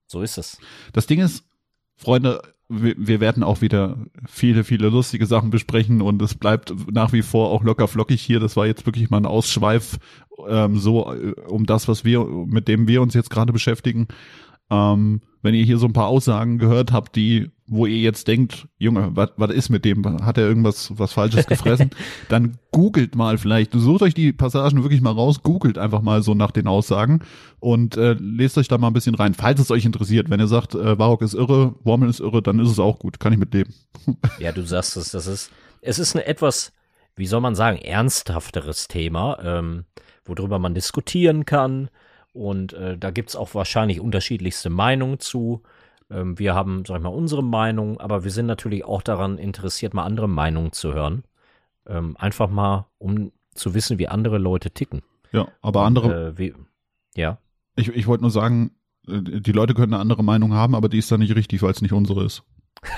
[0.08, 0.60] So ist es.
[0.94, 1.44] Das Ding ist,
[1.96, 7.22] Freunde, wir, werden auch wieder viele, viele lustige Sachen besprechen und es bleibt nach wie
[7.22, 8.40] vor auch locker flockig hier.
[8.40, 9.98] Das war jetzt wirklich mal ein Ausschweif,
[10.50, 14.08] ähm, so äh, um das, was wir, mit dem wir uns jetzt gerade beschäftigen.
[14.70, 18.68] Ähm, wenn ihr hier so ein paar Aussagen gehört habt, die, wo ihr jetzt denkt,
[18.80, 20.04] Junge, was ist mit dem?
[20.26, 21.92] Hat er irgendwas was Falsches gefressen?
[22.30, 26.34] dann googelt mal vielleicht, sucht euch die Passagen wirklich mal raus, googelt einfach mal so
[26.34, 27.20] nach den Aussagen
[27.60, 30.32] und äh, lest euch da mal ein bisschen rein, falls es euch interessiert.
[30.32, 33.20] Wenn ihr sagt, äh, Warok ist irre, Wormel ist irre, dann ist es auch gut,
[33.20, 33.74] kann ich mitleben.
[34.40, 35.52] Ja, du sagst es, das ist,
[35.82, 36.74] es ist ein etwas,
[37.16, 39.86] wie soll man sagen, ernsthafteres Thema, ähm,
[40.26, 41.90] worüber man diskutieren kann.
[42.36, 45.64] Und äh, da gibt's auch wahrscheinlich unterschiedlichste Meinungen zu.
[46.10, 49.94] Ähm, wir haben, sag ich mal, unsere Meinung, aber wir sind natürlich auch daran interessiert,
[49.94, 51.24] mal andere Meinungen zu hören.
[51.88, 55.02] Ähm, einfach mal, um zu wissen, wie andere Leute ticken.
[55.32, 56.54] Ja, aber andere, Äh, wie,
[57.16, 57.38] ja.
[57.76, 58.72] ich, ich wollte nur sagen,
[59.08, 61.72] äh, die Leute können eine andere Meinung haben, aber die ist dann nicht richtig, weil
[61.72, 62.44] es nicht unsere ist.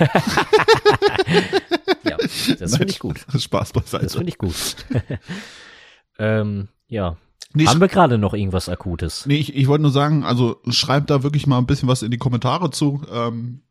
[2.04, 2.16] Ja,
[2.58, 3.24] das finde ich gut.
[3.36, 4.04] Spaß beiseite.
[4.04, 4.76] Das finde ich gut.
[6.18, 7.16] ähm, ja.
[7.54, 9.24] Nee, Haben wir gerade noch irgendwas Akutes?
[9.26, 12.10] Nee, ich, ich wollte nur sagen, also schreibt da wirklich mal ein bisschen was in
[12.10, 13.02] die Kommentare zu.
[13.10, 13.62] Ähm,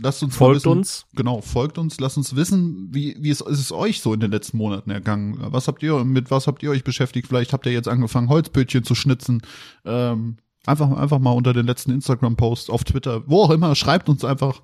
[0.00, 1.06] lasst uns Folgt wissen, uns.
[1.14, 4.30] Genau, folgt uns, lasst uns wissen, wie, wie es, ist es euch so in den
[4.30, 5.36] letzten Monaten ergangen.
[5.38, 7.28] Was habt ihr, mit was habt ihr euch beschäftigt?
[7.28, 9.42] Vielleicht habt ihr jetzt angefangen, Holzbötchen zu schnitzen.
[9.84, 14.24] Ähm, einfach, einfach mal unter den letzten Instagram-Post auf Twitter, wo auch immer, schreibt uns
[14.24, 14.62] einfach.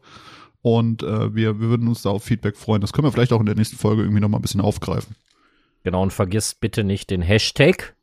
[0.62, 2.80] Und äh, wir, wir würden uns da auf Feedback freuen.
[2.80, 5.14] Das können wir vielleicht auch in der nächsten Folge irgendwie noch mal ein bisschen aufgreifen.
[5.84, 7.95] Genau, und vergisst bitte nicht den Hashtag.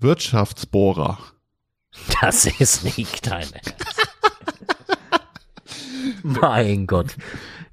[0.00, 1.18] Wirtschaftsbohrer.
[2.20, 3.60] Das ist nicht deine.
[6.22, 7.16] Mein Gott.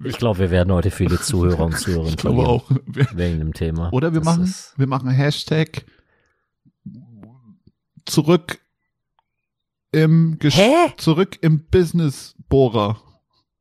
[0.03, 2.69] Ich glaube, wir werden heute viele Zuhörer und Zuhörerinnen Ich glaube auch.
[2.85, 3.91] Wegen dem Thema.
[3.93, 5.85] oder wir Das machen, wir machen Hashtag
[8.05, 8.59] zurück
[9.91, 10.93] im Gesch Hä?
[10.97, 13.01] zurück im Business Bohrer.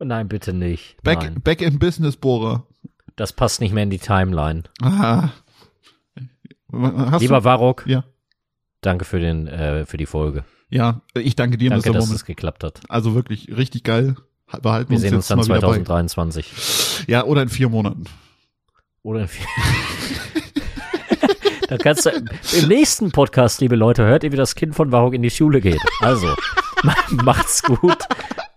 [0.00, 1.00] Nein, bitte nicht.
[1.02, 2.66] Back, Nein, back im Business Bohrer.
[3.16, 4.64] das passt nicht mehr in die Timeline.
[4.82, 5.30] Ah.
[6.72, 7.86] Hast Lieber Warok?
[7.86, 8.04] Ja.
[8.86, 10.44] Danke für den, äh, für die Folge.
[10.70, 11.94] Ja, ich danke dir, Danke, Mr.
[11.94, 12.80] dass es geklappt hat.
[12.88, 14.16] Also wirklich richtig geil.
[14.62, 15.66] Behalten Wir uns sehen uns dann mal wieder bei.
[15.82, 17.04] 2023.
[17.06, 18.04] Ja, oder in vier Monaten.
[19.02, 19.46] Oder in vier-
[21.68, 25.14] Dann kannst du, im nächsten Podcast, liebe Leute, hört ihr, wie das Kind von Warok
[25.14, 25.80] in die Schule geht.
[26.00, 26.34] Also,
[27.10, 27.98] macht's gut.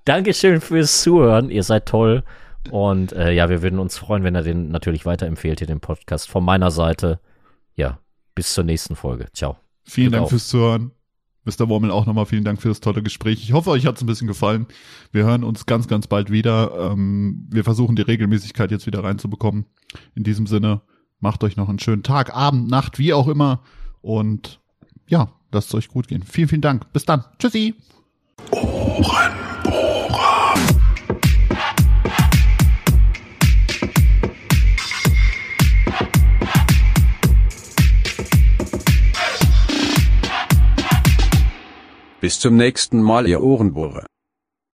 [0.05, 1.49] Dankeschön fürs Zuhören.
[1.49, 2.23] Ihr seid toll.
[2.69, 6.29] Und äh, ja, wir würden uns freuen, wenn ihr den natürlich weiterempfehlt, hier den Podcast.
[6.29, 7.19] Von meiner Seite,
[7.75, 7.97] ja,
[8.35, 9.27] bis zur nächsten Folge.
[9.33, 9.57] Ciao.
[9.87, 10.91] Vielen Gut Dank fürs Zuhören.
[11.45, 11.69] Mr.
[11.69, 13.41] Wormel auch nochmal vielen Dank für das tolle Gespräch.
[13.41, 14.67] Ich hoffe, euch hat es ein bisschen gefallen.
[15.13, 16.91] Wir hören uns ganz, ganz bald wieder.
[16.91, 19.65] Ähm, wir versuchen die Regelmäßigkeit jetzt wieder reinzubekommen.
[20.13, 20.81] In diesem Sinne,
[21.19, 23.61] macht euch noch einen schönen Tag, Abend, Nacht, wie auch immer.
[24.01, 24.59] Und
[25.07, 26.23] ja, lasst es euch gut gehen.
[26.23, 26.91] Vielen, vielen Dank.
[26.91, 27.23] Bis dann.
[27.39, 27.75] Tschüssi.
[42.27, 44.05] Bis zum nächsten Mal, ihr Ohrenbohrer.